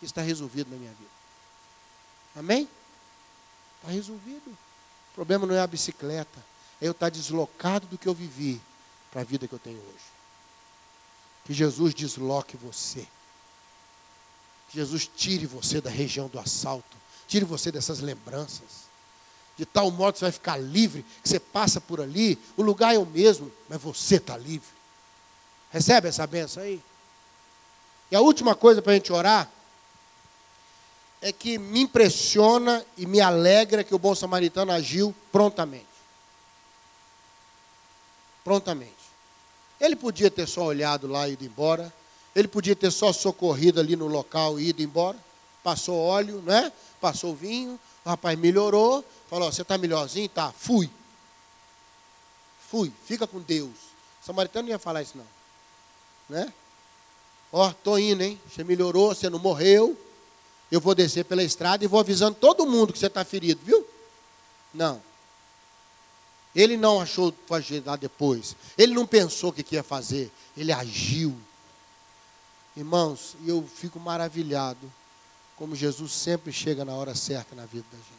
Isso 0.00 0.12
está 0.12 0.22
resolvido 0.22 0.70
na 0.70 0.78
minha 0.78 0.92
vida. 0.92 1.10
Amém? 2.34 2.66
Está 3.76 3.92
resolvido. 3.92 4.48
O 4.48 5.14
problema 5.14 5.46
não 5.46 5.54
é 5.54 5.60
a 5.60 5.66
bicicleta, 5.66 6.42
é 6.80 6.86
eu 6.86 6.92
estar 6.92 7.10
deslocado 7.10 7.86
do 7.86 7.98
que 7.98 8.08
eu 8.08 8.14
vivi 8.14 8.62
para 9.10 9.20
a 9.20 9.24
vida 9.24 9.46
que 9.46 9.52
eu 9.52 9.58
tenho 9.58 9.76
hoje. 9.76 10.04
Que 11.44 11.52
Jesus 11.52 11.92
desloque 11.92 12.56
você. 12.56 13.06
Que 14.70 14.78
Jesus 14.78 15.06
tire 15.06 15.44
você 15.44 15.82
da 15.82 15.90
região 15.90 16.28
do 16.28 16.38
assalto. 16.38 16.96
Tire 17.28 17.44
você 17.44 17.70
dessas 17.70 18.00
lembranças. 18.00 18.84
De 19.54 19.66
tal 19.66 19.90
modo 19.90 20.14
que 20.14 20.20
você 20.20 20.24
vai 20.24 20.32
ficar 20.32 20.56
livre, 20.56 21.04
que 21.22 21.28
você 21.28 21.38
passa 21.38 21.78
por 21.78 22.00
ali, 22.00 22.38
o 22.56 22.62
lugar 22.62 22.94
é 22.94 22.98
o 22.98 23.04
mesmo, 23.04 23.52
mas 23.68 23.82
você 23.82 24.16
está 24.16 24.34
livre. 24.38 24.73
Recebe 25.74 26.06
essa 26.06 26.24
benção 26.24 26.62
aí? 26.62 26.80
E 28.08 28.14
a 28.14 28.20
última 28.20 28.54
coisa 28.54 28.80
para 28.80 28.92
a 28.92 28.94
gente 28.94 29.12
orar 29.12 29.50
é 31.20 31.32
que 31.32 31.58
me 31.58 31.80
impressiona 31.80 32.86
e 32.96 33.04
me 33.04 33.20
alegra 33.20 33.82
que 33.82 33.92
o 33.92 33.98
bom 33.98 34.14
samaritano 34.14 34.70
agiu 34.70 35.12
prontamente. 35.32 35.88
Prontamente. 38.44 38.94
Ele 39.80 39.96
podia 39.96 40.30
ter 40.30 40.46
só 40.46 40.62
olhado 40.62 41.08
lá 41.08 41.28
e 41.28 41.32
ido 41.32 41.44
embora. 41.44 41.92
Ele 42.36 42.46
podia 42.46 42.76
ter 42.76 42.92
só 42.92 43.12
socorrido 43.12 43.80
ali 43.80 43.96
no 43.96 44.06
local 44.06 44.60
e 44.60 44.68
ido 44.68 44.80
embora. 44.80 45.18
Passou 45.64 45.98
óleo, 45.98 46.40
né? 46.42 46.72
Passou 47.00 47.34
vinho. 47.34 47.80
O 48.04 48.10
rapaz 48.10 48.38
melhorou. 48.38 49.04
Falou: 49.28 49.50
Você 49.50 49.62
está 49.62 49.76
melhorzinho? 49.76 50.28
Tá. 50.28 50.52
Fui. 50.52 50.88
Fui. 52.70 52.92
Fica 53.06 53.26
com 53.26 53.40
Deus. 53.40 53.74
O 54.22 54.26
samaritano 54.26 54.68
não 54.68 54.72
ia 54.72 54.78
falar 54.78 55.02
isso, 55.02 55.18
não. 55.18 55.34
Né? 56.28 56.52
Ó, 57.52 57.72
tô 57.72 57.98
indo, 57.98 58.22
hein? 58.22 58.40
Você 58.48 58.64
melhorou, 58.64 59.14
você 59.14 59.30
não 59.30 59.38
morreu. 59.38 59.96
Eu 60.70 60.80
vou 60.80 60.94
descer 60.94 61.24
pela 61.24 61.42
estrada 61.42 61.84
e 61.84 61.88
vou 61.88 62.00
avisando 62.00 62.36
todo 62.36 62.66
mundo 62.66 62.92
que 62.92 62.98
você 62.98 63.06
está 63.06 63.24
ferido, 63.24 63.60
viu? 63.64 63.86
Não. 64.72 65.00
Ele 66.54 66.76
não 66.76 67.00
achou 67.00 67.32
fazer 67.46 67.82
depois. 67.98 68.56
Ele 68.76 68.94
não 68.94 69.06
pensou 69.06 69.50
o 69.50 69.52
que 69.52 69.74
ia 69.74 69.82
fazer. 69.82 70.32
Ele 70.56 70.72
agiu. 70.72 71.36
Irmãos, 72.76 73.36
eu 73.46 73.64
fico 73.72 74.00
maravilhado 74.00 74.92
como 75.56 75.76
Jesus 75.76 76.12
sempre 76.12 76.52
chega 76.52 76.84
na 76.84 76.92
hora 76.92 77.14
certa 77.14 77.54
na 77.54 77.66
vida 77.66 77.86
da 77.90 77.98
gente. 77.98 78.14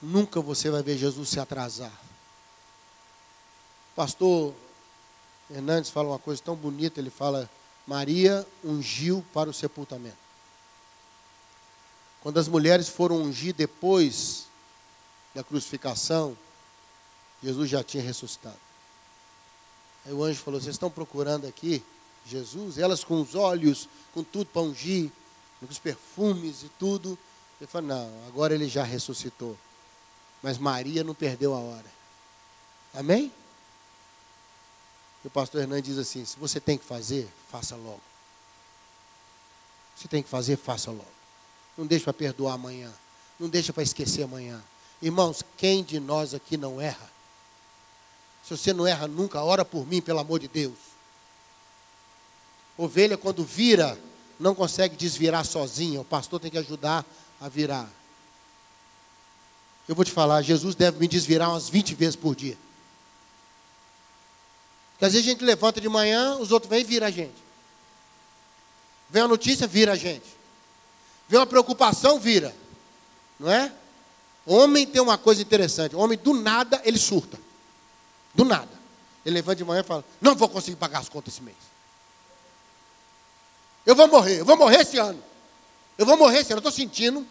Nunca 0.00 0.40
você 0.40 0.70
vai 0.70 0.82
ver 0.82 0.98
Jesus 0.98 1.28
se 1.30 1.40
atrasar. 1.40 1.92
Pastor 3.94 4.54
Hernandes 5.52 5.90
fala 5.90 6.08
uma 6.08 6.18
coisa 6.18 6.42
tão 6.42 6.56
bonita, 6.56 6.98
ele 6.98 7.10
fala, 7.10 7.48
Maria 7.86 8.46
ungiu 8.64 9.24
para 9.32 9.50
o 9.50 9.52
sepultamento. 9.52 10.16
Quando 12.22 12.38
as 12.38 12.48
mulheres 12.48 12.88
foram 12.88 13.20
ungir 13.20 13.54
depois 13.54 14.46
da 15.34 15.42
crucificação, 15.42 16.36
Jesus 17.42 17.68
já 17.68 17.82
tinha 17.82 18.02
ressuscitado. 18.02 18.56
Aí 20.06 20.12
o 20.12 20.22
anjo 20.22 20.40
falou: 20.40 20.60
Vocês 20.60 20.76
estão 20.76 20.90
procurando 20.90 21.46
aqui 21.46 21.82
Jesus? 22.24 22.78
Elas 22.78 23.02
com 23.02 23.20
os 23.20 23.34
olhos, 23.34 23.88
com 24.14 24.22
tudo 24.22 24.46
para 24.46 24.62
ungir, 24.62 25.10
com 25.58 25.66
os 25.66 25.78
perfumes 25.78 26.62
e 26.62 26.68
tudo. 26.78 27.18
Ele 27.60 27.66
falou: 27.66 27.88
Não, 27.88 28.26
agora 28.28 28.54
ele 28.54 28.68
já 28.68 28.84
ressuscitou. 28.84 29.58
Mas 30.40 30.58
Maria 30.58 31.02
não 31.02 31.14
perdeu 31.14 31.54
a 31.54 31.58
hora. 31.58 31.92
Amém? 32.94 33.32
E 35.24 35.26
o 35.26 35.30
pastor 35.30 35.62
Hernandes 35.62 35.94
diz 35.94 35.98
assim: 35.98 36.24
se 36.24 36.36
você 36.38 36.60
tem 36.60 36.76
que 36.76 36.84
fazer, 36.84 37.28
faça 37.50 37.76
logo. 37.76 38.00
Se 39.96 40.08
tem 40.08 40.22
que 40.22 40.28
fazer, 40.28 40.56
faça 40.56 40.90
logo. 40.90 41.04
Não 41.76 41.86
deixe 41.86 42.04
para 42.04 42.12
perdoar 42.12 42.54
amanhã. 42.54 42.92
Não 43.38 43.48
deixe 43.48 43.72
para 43.72 43.82
esquecer 43.82 44.24
amanhã. 44.24 44.62
Irmãos, 45.00 45.42
quem 45.56 45.82
de 45.82 45.98
nós 45.98 46.34
aqui 46.34 46.56
não 46.56 46.80
erra? 46.80 47.10
Se 48.42 48.56
você 48.56 48.72
não 48.72 48.86
erra 48.86 49.06
nunca, 49.06 49.42
ora 49.42 49.64
por 49.64 49.86
mim, 49.86 50.00
pelo 50.00 50.18
amor 50.18 50.40
de 50.40 50.48
Deus. 50.48 50.74
Ovelha, 52.76 53.16
quando 53.16 53.44
vira, 53.44 53.98
não 54.38 54.54
consegue 54.54 54.96
desvirar 54.96 55.44
sozinha. 55.44 56.00
O 56.00 56.04
pastor 56.04 56.40
tem 56.40 56.50
que 56.50 56.58
ajudar 56.58 57.04
a 57.40 57.48
virar. 57.48 57.88
Eu 59.88 59.94
vou 59.94 60.04
te 60.04 60.10
falar, 60.10 60.42
Jesus 60.42 60.74
deve 60.74 60.98
me 60.98 61.06
desvirar 61.08 61.50
umas 61.50 61.68
20 61.68 61.94
vezes 61.94 62.16
por 62.16 62.34
dia. 62.34 62.56
Porque 65.02 65.06
às 65.06 65.12
vezes 65.14 65.26
a 65.26 65.30
gente 65.32 65.44
levanta 65.44 65.80
de 65.80 65.88
manhã, 65.88 66.36
os 66.36 66.52
outros 66.52 66.70
vêm 66.70 66.82
e 66.82 66.84
viram 66.84 67.08
a 67.08 67.10
gente. 67.10 67.34
Vem 69.10 69.20
uma 69.20 69.30
notícia, 69.30 69.66
vira 69.66 69.94
a 69.94 69.96
gente. 69.96 70.22
Vem 71.28 71.40
uma 71.40 71.46
preocupação, 71.46 72.20
vira. 72.20 72.54
Não 73.36 73.50
é? 73.50 73.72
Homem 74.46 74.86
tem 74.86 75.02
uma 75.02 75.18
coisa 75.18 75.42
interessante. 75.42 75.96
Homem, 75.96 76.16
do 76.16 76.32
nada, 76.32 76.80
ele 76.84 77.00
surta. 77.00 77.36
Do 78.32 78.44
nada. 78.44 78.68
Ele 79.26 79.34
levanta 79.34 79.56
de 79.56 79.64
manhã 79.64 79.80
e 79.80 79.84
fala: 79.84 80.04
Não 80.20 80.36
vou 80.36 80.48
conseguir 80.48 80.76
pagar 80.76 81.00
as 81.00 81.08
contas 81.08 81.34
esse 81.34 81.42
mês. 81.42 81.56
Eu 83.84 83.96
vou 83.96 84.06
morrer, 84.06 84.38
eu 84.38 84.44
vou 84.44 84.56
morrer 84.56 84.82
esse 84.82 84.98
ano. 84.98 85.20
Eu 85.98 86.06
vou 86.06 86.16
morrer 86.16 86.42
esse 86.42 86.52
ano. 86.52 86.58
Eu 86.58 86.68
estou 86.68 86.70
sentindo. 86.70 87.26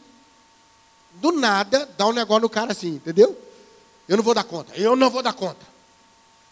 Do 1.14 1.32
nada, 1.32 1.90
dá 1.98 2.06
um 2.06 2.12
negócio 2.12 2.42
no 2.42 2.50
cara 2.50 2.74
assim, 2.74 2.96
entendeu? 2.96 3.42
Eu 4.10 4.18
não 4.18 4.24
vou 4.26 4.34
dar 4.34 4.44
conta. 4.44 4.76
Eu 4.76 4.94
não 4.94 5.10
vou 5.10 5.24
dar 5.24 5.32
conta. 5.32 5.71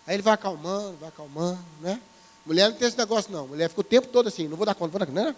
Aí 0.09 0.15
ele 0.15 0.23
vai 0.23 0.33
acalmando, 0.33 0.97
vai 0.97 1.09
acalmando, 1.09 1.59
né? 1.81 2.01
Mulher 2.43 2.71
não 2.71 2.75
tem 2.75 2.87
esse 2.87 2.97
negócio, 2.97 3.31
não. 3.31 3.47
Mulher 3.47 3.69
fica 3.69 3.81
o 3.81 3.83
tempo 3.83 4.07
todo 4.07 4.27
assim, 4.27 4.47
não 4.47 4.57
vou 4.57 4.65
dar 4.65 4.73
conta, 4.73 4.89
vou 4.89 4.99
dar 4.99 5.05
conta, 5.05 5.23
né? 5.23 5.35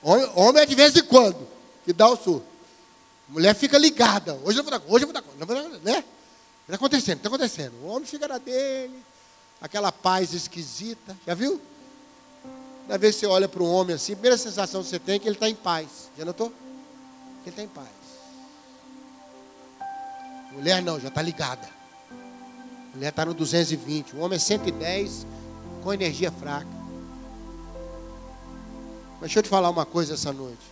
Homem, 0.00 0.30
homem 0.36 0.62
é 0.62 0.66
de 0.66 0.76
vez 0.76 0.94
em 0.94 1.02
quando 1.02 1.44
que 1.84 1.92
dá 1.92 2.08
o 2.08 2.14
surto. 2.14 2.46
Mulher 3.28 3.52
fica 3.52 3.76
ligada. 3.76 4.38
Hoje 4.44 4.60
eu 4.60 4.62
vou 4.62 4.70
dar 4.70 4.78
conta, 4.78 4.94
hoje 4.94 5.02
eu 5.02 5.08
vou 5.08 5.12
dar 5.12 5.22
conta, 5.22 5.36
não 5.40 5.44
vou 5.44 5.56
dar 5.56 5.62
conta, 5.64 5.80
né? 5.82 6.04
Está 6.62 6.76
acontecendo, 6.76 7.16
está 7.16 7.28
acontecendo. 7.28 7.72
O 7.82 7.88
homem 7.88 8.06
fica 8.06 8.28
na 8.28 8.38
dele, 8.38 8.96
aquela 9.60 9.90
paz 9.90 10.34
esquisita, 10.34 11.16
já 11.26 11.34
viu? 11.34 11.60
Da 12.86 12.96
vez 12.96 13.16
que 13.16 13.22
você 13.22 13.26
olha 13.26 13.48
para 13.48 13.60
um 13.60 13.74
homem 13.74 13.96
assim, 13.96 14.12
a 14.12 14.14
primeira 14.14 14.38
sensação 14.38 14.84
que 14.84 14.88
você 14.88 15.00
tem 15.00 15.16
é 15.16 15.18
que 15.18 15.26
ele 15.26 15.34
está 15.34 15.48
em 15.48 15.54
paz. 15.56 15.88
Já 16.16 16.24
notou? 16.24 16.50
Que 17.42 17.48
ele 17.48 17.50
está 17.50 17.62
em 17.64 17.66
paz. 17.66 17.88
Mulher 20.52 20.80
não, 20.80 21.00
já 21.00 21.08
está 21.08 21.20
ligada. 21.20 21.79
Mulher 22.94 23.10
está 23.10 23.24
no 23.24 23.34
220. 23.34 24.16
O 24.16 24.20
homem 24.20 24.36
é 24.36 24.38
110 24.38 25.26
com 25.82 25.92
energia 25.92 26.30
fraca. 26.32 26.66
Mas 29.12 29.20
deixa 29.20 29.38
eu 29.38 29.42
te 29.42 29.48
falar 29.48 29.70
uma 29.70 29.86
coisa 29.86 30.14
essa 30.14 30.32
noite. 30.32 30.70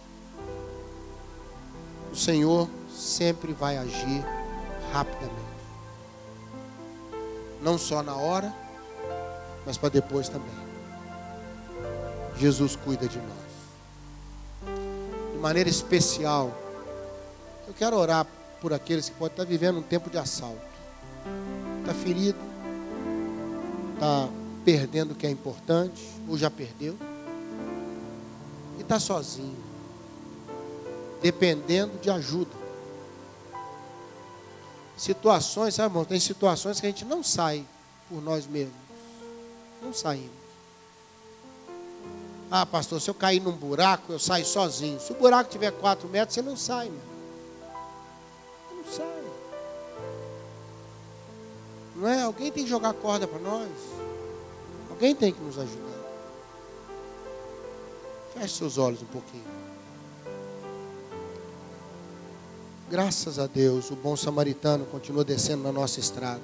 O 2.12 2.16
Senhor 2.16 2.68
sempre 2.90 3.52
vai 3.52 3.76
agir 3.76 4.24
rapidamente. 4.92 5.38
Não 7.62 7.76
só 7.76 8.02
na 8.02 8.16
hora, 8.16 8.52
mas 9.66 9.76
para 9.76 9.90
depois 9.90 10.28
também. 10.28 10.68
Jesus 12.36 12.74
cuida 12.76 13.06
de 13.06 13.18
nós. 13.18 14.68
De 15.32 15.38
maneira 15.38 15.68
especial, 15.68 16.52
eu 17.66 17.74
quero 17.74 17.96
orar 17.96 18.26
por 18.60 18.72
aqueles 18.72 19.08
que 19.08 19.14
podem 19.16 19.34
estar 19.34 19.44
vivendo 19.44 19.78
um 19.78 19.82
tempo 19.82 20.08
de 20.10 20.18
assalto 20.18 20.68
está 21.88 21.94
ferido, 21.94 22.38
está 23.94 24.28
perdendo 24.62 25.12
o 25.12 25.14
que 25.14 25.26
é 25.26 25.30
importante, 25.30 26.06
ou 26.28 26.36
já 26.36 26.50
perdeu, 26.50 26.94
e 28.76 28.82
está 28.82 29.00
sozinho, 29.00 29.56
dependendo 31.22 31.98
de 31.98 32.10
ajuda. 32.10 32.50
Situações, 34.98 35.74
sabe, 35.74 35.88
irmão? 35.88 36.04
Tem 36.04 36.20
situações 36.20 36.78
que 36.78 36.86
a 36.86 36.90
gente 36.90 37.04
não 37.04 37.22
sai 37.22 37.64
por 38.08 38.20
nós 38.20 38.46
mesmos. 38.46 38.74
Não 39.80 39.92
saímos. 39.92 40.36
Ah, 42.50 42.66
pastor, 42.66 43.00
se 43.00 43.08
eu 43.08 43.14
cair 43.14 43.40
num 43.40 43.52
buraco, 43.52 44.12
eu 44.12 44.18
saio 44.18 44.44
sozinho. 44.44 44.98
Se 45.00 45.12
o 45.12 45.14
buraco 45.14 45.50
tiver 45.50 45.70
4 45.70 46.08
metros, 46.08 46.34
você 46.34 46.42
não 46.42 46.56
sai, 46.56 46.90
meu. 46.90 47.00
Não 48.76 48.92
sai. 48.92 49.17
Não 51.98 52.08
é? 52.08 52.22
Alguém 52.22 52.52
tem 52.52 52.62
que 52.62 52.70
jogar 52.70 52.94
corda 52.94 53.26
para 53.26 53.40
nós. 53.40 53.68
Alguém 54.88 55.14
tem 55.14 55.32
que 55.32 55.42
nos 55.42 55.58
ajudar. 55.58 55.98
Feche 58.34 58.54
seus 58.54 58.78
olhos 58.78 59.02
um 59.02 59.06
pouquinho. 59.06 59.44
Graças 62.88 63.38
a 63.38 63.46
Deus, 63.46 63.90
o 63.90 63.96
bom 63.96 64.16
samaritano 64.16 64.86
continua 64.86 65.24
descendo 65.24 65.64
na 65.64 65.72
nossa 65.72 65.98
estrada. 65.98 66.40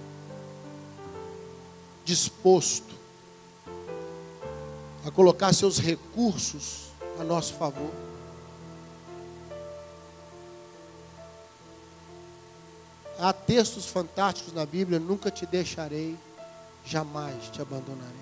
Disposto 2.05 2.93
a 5.07 5.11
colocar 5.11 5.55
seus 5.55 5.79
recursos 5.79 6.89
a 7.19 7.25
nosso 7.25 7.55
favor. 7.55 7.91
Há 13.25 13.33
textos 13.33 13.87
fantásticos 13.87 14.53
na 14.53 14.67
Bíblia: 14.67 15.01
nunca 15.01 15.31
te 15.31 15.47
deixarei, 15.47 16.15
jamais 16.85 17.49
te 17.51 17.63
abandonarei. 17.63 18.13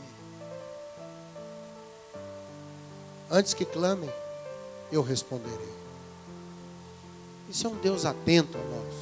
Antes 3.28 3.52
que 3.52 3.64
clamem, 3.64 4.08
eu 4.92 5.02
responderei. 5.02 5.74
Isso 7.50 7.66
é 7.66 7.70
um 7.70 7.74
Deus 7.78 8.04
atento 8.04 8.56
a 8.56 8.60
nós. 8.60 8.94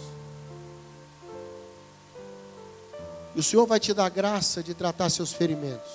E 3.35 3.41
o 3.41 3.43
Senhor 3.43 3.67
vai 3.67 3.79
te 3.79 3.93
dar 3.93 4.09
graça 4.09 4.63
de 4.63 4.73
tratar 4.73 5.11
seus 5.11 5.35
ferimentos. 5.35 5.93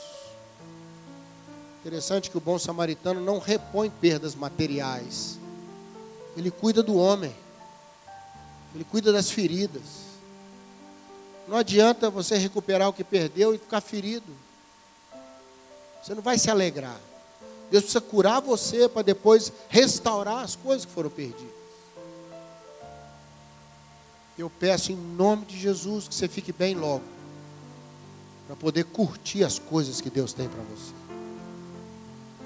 Interessante 1.79 2.29
que 2.29 2.37
o 2.37 2.41
bom 2.41 2.59
samaritano 2.59 3.19
não 3.19 3.39
repõe 3.39 3.89
perdas 3.89 4.35
materiais. 4.35 5.39
Ele 6.37 6.51
cuida 6.51 6.83
do 6.83 6.95
homem. 6.95 7.44
Ele 8.75 8.83
cuida 8.83 9.13
das 9.13 9.31
feridas. 9.31 9.81
Não 11.47 11.55
adianta 11.55 12.09
você 12.09 12.37
recuperar 12.37 12.89
o 12.89 12.93
que 12.93 13.03
perdeu 13.03 13.55
e 13.55 13.57
ficar 13.57 13.79
ferido. 13.79 14.35
Você 16.03 16.13
não 16.13 16.21
vai 16.21 16.37
se 16.37 16.51
alegrar. 16.51 16.99
Deus 17.71 17.83
precisa 17.83 18.01
curar 18.01 18.41
você 18.41 18.89
para 18.89 19.01
depois 19.01 19.51
restaurar 19.69 20.43
as 20.43 20.55
coisas 20.55 20.85
que 20.85 20.91
foram 20.91 21.09
perdidas. 21.09 21.55
Eu 24.37 24.49
peço 24.49 24.91
em 24.91 24.95
nome 24.95 25.45
de 25.45 25.57
Jesus 25.57 26.09
que 26.09 26.13
você 26.13 26.27
fique 26.27 26.51
bem 26.51 26.75
logo, 26.75 27.03
para 28.45 28.55
poder 28.57 28.83
curtir 28.83 29.45
as 29.45 29.57
coisas 29.57 30.01
que 30.01 30.09
Deus 30.09 30.33
tem 30.33 30.49
para 30.49 30.61
você. 30.63 30.93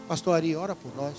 Pastor 0.07 0.35
Ari, 0.35 0.55
ora 0.55 0.75
por 0.75 0.95
nós. 0.95 1.17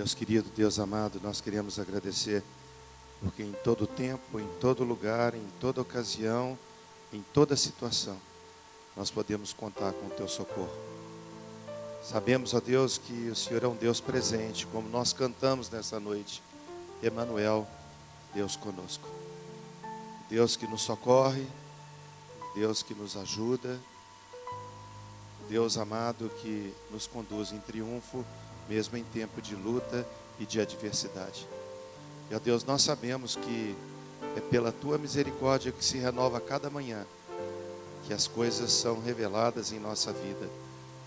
Deus 0.00 0.14
querido, 0.14 0.48
Deus 0.56 0.78
amado, 0.78 1.20
nós 1.22 1.42
queremos 1.42 1.78
agradecer, 1.78 2.42
porque 3.20 3.42
em 3.42 3.52
todo 3.62 3.86
tempo, 3.86 4.40
em 4.40 4.48
todo 4.58 4.82
lugar, 4.82 5.34
em 5.34 5.46
toda 5.60 5.82
ocasião, 5.82 6.58
em 7.12 7.22
toda 7.34 7.54
situação, 7.54 8.16
nós 8.96 9.10
podemos 9.10 9.52
contar 9.52 9.92
com 9.92 10.06
o 10.06 10.10
teu 10.16 10.26
socorro. 10.26 10.72
Sabemos, 12.02 12.54
ó 12.54 12.60
Deus, 12.60 12.96
que 12.96 13.28
o 13.28 13.36
Senhor 13.36 13.62
é 13.62 13.68
um 13.68 13.76
Deus 13.76 14.00
presente, 14.00 14.66
como 14.68 14.88
nós 14.88 15.12
cantamos 15.12 15.68
nessa 15.68 16.00
noite. 16.00 16.42
Emanuel, 17.02 17.68
Deus 18.32 18.56
conosco. 18.56 19.06
Deus 20.30 20.56
que 20.56 20.66
nos 20.66 20.80
socorre, 20.80 21.46
Deus 22.54 22.82
que 22.82 22.94
nos 22.94 23.18
ajuda, 23.18 23.78
Deus 25.46 25.76
amado 25.76 26.30
que 26.40 26.72
nos 26.90 27.06
conduz 27.06 27.52
em 27.52 27.60
triunfo 27.60 28.24
mesmo 28.68 28.96
em 28.96 29.04
tempo 29.04 29.40
de 29.40 29.54
luta 29.54 30.06
e 30.38 30.46
de 30.46 30.60
adversidade. 30.60 31.46
E, 32.30 32.34
ó 32.34 32.38
Deus, 32.38 32.64
nós 32.64 32.82
sabemos 32.82 33.36
que 33.36 33.76
é 34.36 34.40
pela 34.40 34.70
tua 34.70 34.98
misericórdia 34.98 35.72
que 35.72 35.84
se 35.84 35.98
renova 35.98 36.38
a 36.38 36.40
cada 36.40 36.70
manhã 36.70 37.04
que 38.10 38.14
as 38.14 38.26
coisas 38.26 38.72
são 38.72 39.00
reveladas 39.00 39.70
em 39.70 39.78
nossa 39.78 40.12
vida, 40.12 40.50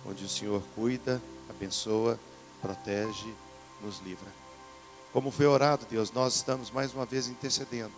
onde 0.05 0.23
o 0.23 0.29
Senhor 0.29 0.63
cuida, 0.73 1.21
abençoa, 1.49 2.17
protege, 2.61 3.33
nos 3.81 3.99
livra. 3.99 4.27
Como 5.11 5.29
foi 5.29 5.45
orado, 5.45 5.85
Deus, 5.89 6.13
nós 6.13 6.35
estamos 6.35 6.71
mais 6.71 6.93
uma 6.93 7.05
vez 7.05 7.27
intercedendo 7.27 7.91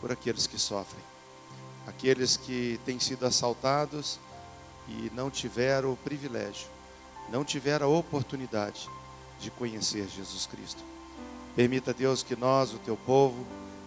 por 0.00 0.10
aqueles 0.10 0.48
que 0.48 0.58
sofrem, 0.58 1.02
aqueles 1.86 2.36
que 2.36 2.80
têm 2.84 2.98
sido 2.98 3.24
assaltados 3.24 4.18
e 4.88 5.10
não 5.14 5.30
tiveram 5.30 5.92
o 5.92 5.96
privilégio, 5.96 6.66
não 7.30 7.44
tiveram 7.44 7.86
a 7.86 7.98
oportunidade 7.98 8.88
de 9.40 9.50
conhecer 9.50 10.08
Jesus 10.08 10.46
Cristo. 10.46 10.82
Permita, 11.56 11.92
Deus, 11.92 12.22
que 12.22 12.36
nós, 12.36 12.72
o 12.72 12.78
teu 12.78 12.96
povo, 12.96 13.44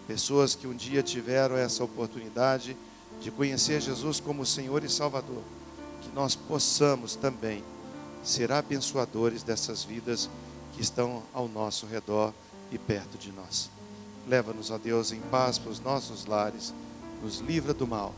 pessoas 0.07 0.55
que 0.55 0.67
um 0.67 0.75
dia 0.75 1.01
tiveram 1.01 1.55
essa 1.55 1.83
oportunidade 1.83 2.75
de 3.21 3.31
conhecer 3.31 3.81
Jesus 3.81 4.19
como 4.19 4.45
Senhor 4.45 4.83
e 4.83 4.89
Salvador, 4.89 5.41
que 6.01 6.09
nós 6.13 6.35
possamos 6.35 7.15
também 7.15 7.63
ser 8.23 8.51
abençoadores 8.51 9.43
dessas 9.43 9.83
vidas 9.83 10.29
que 10.73 10.81
estão 10.81 11.23
ao 11.33 11.47
nosso 11.47 11.85
redor 11.85 12.33
e 12.71 12.77
perto 12.77 13.17
de 13.17 13.31
nós. 13.31 13.69
Leva-nos, 14.27 14.71
ó 14.71 14.77
Deus, 14.77 15.11
em 15.11 15.19
paz 15.19 15.57
para 15.57 15.71
os 15.71 15.79
nossos 15.79 16.25
lares, 16.25 16.73
nos 17.21 17.39
livra 17.39 17.73
do 17.73 17.85
mal 17.85 18.13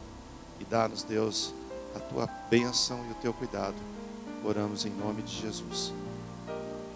e 0.59 0.65
dá-nos, 0.65 1.03
Deus, 1.03 1.53
a 1.95 1.99
tua 1.99 2.27
bênção 2.49 3.05
e 3.07 3.11
o 3.11 3.15
teu 3.15 3.33
cuidado. 3.33 3.94
Oramos 4.47 4.85
em 4.85 4.91
nome 4.91 5.23
de 5.23 5.41
Jesus. 5.41 5.91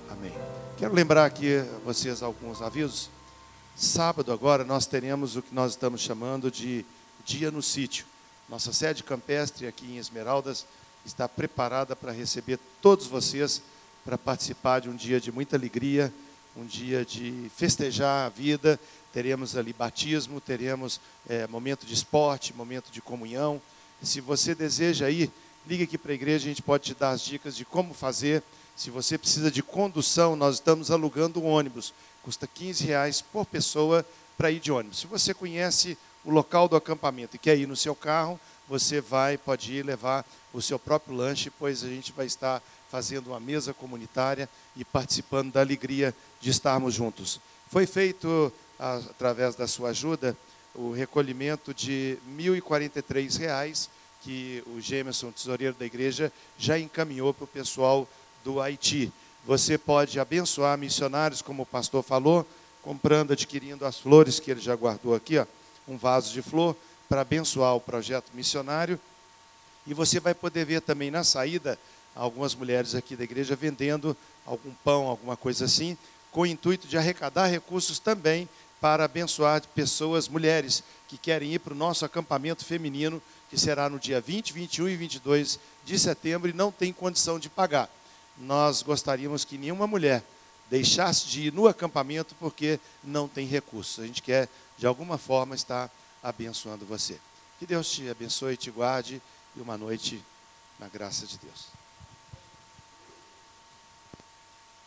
Amém. 0.07 0.31
Quero 0.77 0.93
lembrar 0.93 1.25
aqui 1.25 1.57
a 1.57 1.63
vocês 1.83 2.21
alguns 2.21 2.61
avisos. 2.61 3.09
Sábado 3.75 4.31
agora 4.31 4.63
nós 4.63 4.85
teremos 4.85 5.35
o 5.35 5.41
que 5.41 5.55
nós 5.55 5.71
estamos 5.71 5.99
chamando 5.99 6.51
de 6.51 6.85
Dia 7.25 7.49
no 7.49 7.63
Sítio. 7.63 8.05
Nossa 8.47 8.71
sede 8.71 9.03
campestre 9.03 9.65
aqui 9.65 9.87
em 9.87 9.97
Esmeraldas 9.97 10.63
está 11.03 11.27
preparada 11.27 11.95
para 11.95 12.11
receber 12.11 12.59
todos 12.83 13.07
vocês 13.07 13.63
para 14.05 14.15
participar 14.15 14.81
de 14.81 14.89
um 14.89 14.95
dia 14.95 15.19
de 15.19 15.31
muita 15.31 15.55
alegria, 15.55 16.13
um 16.55 16.67
dia 16.67 17.03
de 17.03 17.49
festejar 17.55 18.27
a 18.27 18.29
vida. 18.29 18.79
Teremos 19.11 19.57
ali 19.57 19.73
batismo, 19.73 20.39
teremos 20.39 21.01
é, 21.27 21.47
momento 21.47 21.83
de 21.83 21.95
esporte, 21.95 22.53
momento 22.53 22.91
de 22.91 23.01
comunhão. 23.01 23.59
Se 24.03 24.21
você 24.21 24.53
deseja 24.53 25.09
ir, 25.09 25.31
ligue 25.67 25.83
aqui 25.83 25.97
para 25.97 26.11
a 26.11 26.15
igreja, 26.15 26.45
a 26.45 26.49
gente 26.49 26.61
pode 26.61 26.85
te 26.85 26.93
dar 26.93 27.11
as 27.11 27.21
dicas 27.21 27.55
de 27.55 27.65
como 27.65 27.93
fazer. 27.93 28.43
Se 28.75 28.89
você 28.89 29.17
precisa 29.17 29.51
de 29.51 29.61
condução, 29.61 30.35
nós 30.35 30.55
estamos 30.55 30.89
alugando 30.91 31.41
um 31.41 31.45
ônibus. 31.45 31.93
Custa 32.23 32.47
15 32.47 32.85
reais 32.85 33.21
por 33.21 33.45
pessoa 33.45 34.05
para 34.37 34.51
ir 34.51 34.59
de 34.59 34.71
ônibus. 34.71 34.99
Se 34.99 35.07
você 35.07 35.33
conhece 35.33 35.97
o 36.23 36.31
local 36.31 36.67
do 36.67 36.75
acampamento 36.75 37.35
e 37.35 37.39
quer 37.39 37.57
ir 37.57 37.67
no 37.67 37.75
seu 37.75 37.95
carro, 37.95 38.39
você 38.67 39.01
vai, 39.01 39.37
pode 39.37 39.73
ir 39.73 39.85
levar 39.85 40.25
o 40.53 40.61
seu 40.61 40.77
próprio 40.77 41.15
lanche, 41.15 41.49
pois 41.49 41.83
a 41.83 41.87
gente 41.87 42.11
vai 42.11 42.25
estar 42.25 42.61
fazendo 42.89 43.27
uma 43.27 43.39
mesa 43.39 43.73
comunitária 43.73 44.49
e 44.75 44.83
participando 44.83 45.51
da 45.51 45.61
alegria 45.61 46.13
de 46.39 46.49
estarmos 46.49 46.93
juntos. 46.93 47.39
Foi 47.69 47.85
feito, 47.85 48.51
através 48.77 49.55
da 49.55 49.67
sua 49.67 49.89
ajuda, 49.89 50.35
o 50.73 50.91
recolhimento 50.91 51.73
de 51.73 52.17
R$ 52.37 52.43
1.043, 52.61 53.89
que 54.21 54.63
o 54.67 54.81
Gemerson, 54.81 55.31
tesoureiro 55.31 55.75
da 55.75 55.85
igreja, 55.85 56.31
já 56.57 56.77
encaminhou 56.77 57.33
para 57.33 57.45
o 57.45 57.47
pessoal 57.47 58.07
do 58.43 58.61
Haiti. 58.61 59.11
Você 59.45 59.77
pode 59.77 60.19
abençoar 60.19 60.77
missionários, 60.77 61.41
como 61.41 61.63
o 61.63 61.65
pastor 61.65 62.03
falou, 62.03 62.45
comprando, 62.81 63.31
adquirindo 63.31 63.85
as 63.85 63.99
flores 63.99 64.39
que 64.39 64.51
ele 64.51 64.59
já 64.59 64.75
guardou 64.75 65.15
aqui, 65.15 65.37
ó, 65.37 65.45
um 65.87 65.97
vaso 65.97 66.33
de 66.33 66.41
flor, 66.41 66.75
para 67.07 67.21
abençoar 67.21 67.75
o 67.75 67.81
projeto 67.81 68.31
missionário. 68.33 68.99
E 69.87 69.93
você 69.93 70.19
vai 70.19 70.33
poder 70.33 70.65
ver 70.65 70.81
também 70.81 71.09
na 71.09 71.23
saída 71.23 71.79
algumas 72.15 72.53
mulheres 72.53 72.95
aqui 72.95 73.15
da 73.15 73.23
igreja 73.23 73.55
vendendo 73.55 74.15
algum 74.45 74.71
pão, 74.83 75.07
alguma 75.07 75.37
coisa 75.37 75.65
assim, 75.65 75.97
com 76.31 76.41
o 76.41 76.45
intuito 76.45 76.87
de 76.87 76.97
arrecadar 76.97 77.47
recursos 77.47 77.97
também 77.97 78.47
para 78.79 79.05
abençoar 79.05 79.61
pessoas, 79.73 80.27
mulheres, 80.27 80.83
que 81.07 81.17
querem 81.17 81.53
ir 81.53 81.59
para 81.59 81.73
o 81.73 81.77
nosso 81.77 82.05
acampamento 82.05 82.63
feminino, 82.63 83.21
que 83.49 83.57
será 83.57 83.89
no 83.89 83.99
dia 83.99 84.21
20, 84.21 84.53
21 84.53 84.89
e 84.89 84.95
22 84.95 85.59
de 85.85 85.99
setembro 85.99 86.49
e 86.49 86.53
não 86.53 86.71
tem 86.71 86.93
condição 86.93 87.39
de 87.39 87.49
pagar 87.49 87.89
nós 88.39 88.81
gostaríamos 88.81 89.43
que 89.43 89.57
nenhuma 89.57 89.85
mulher 89.85 90.23
deixasse 90.69 91.27
de 91.27 91.47
ir 91.47 91.53
no 91.53 91.67
acampamento 91.67 92.35
porque 92.39 92.79
não 93.03 93.27
tem 93.27 93.45
recursos. 93.45 94.01
A 94.03 94.07
gente 94.07 94.21
quer, 94.21 94.47
de 94.77 94.87
alguma 94.87 95.17
forma, 95.17 95.55
estar 95.55 95.91
abençoando 96.23 96.85
você. 96.85 97.19
Que 97.57 97.65
Deus 97.65 97.91
te 97.91 98.09
abençoe, 98.09 98.55
te 98.55 98.71
guarde 98.71 99.21
e 99.55 99.61
uma 99.61 99.77
noite 99.77 100.23
na 100.79 100.87
graça 100.87 101.25
de 101.25 101.37
Deus. 101.37 101.78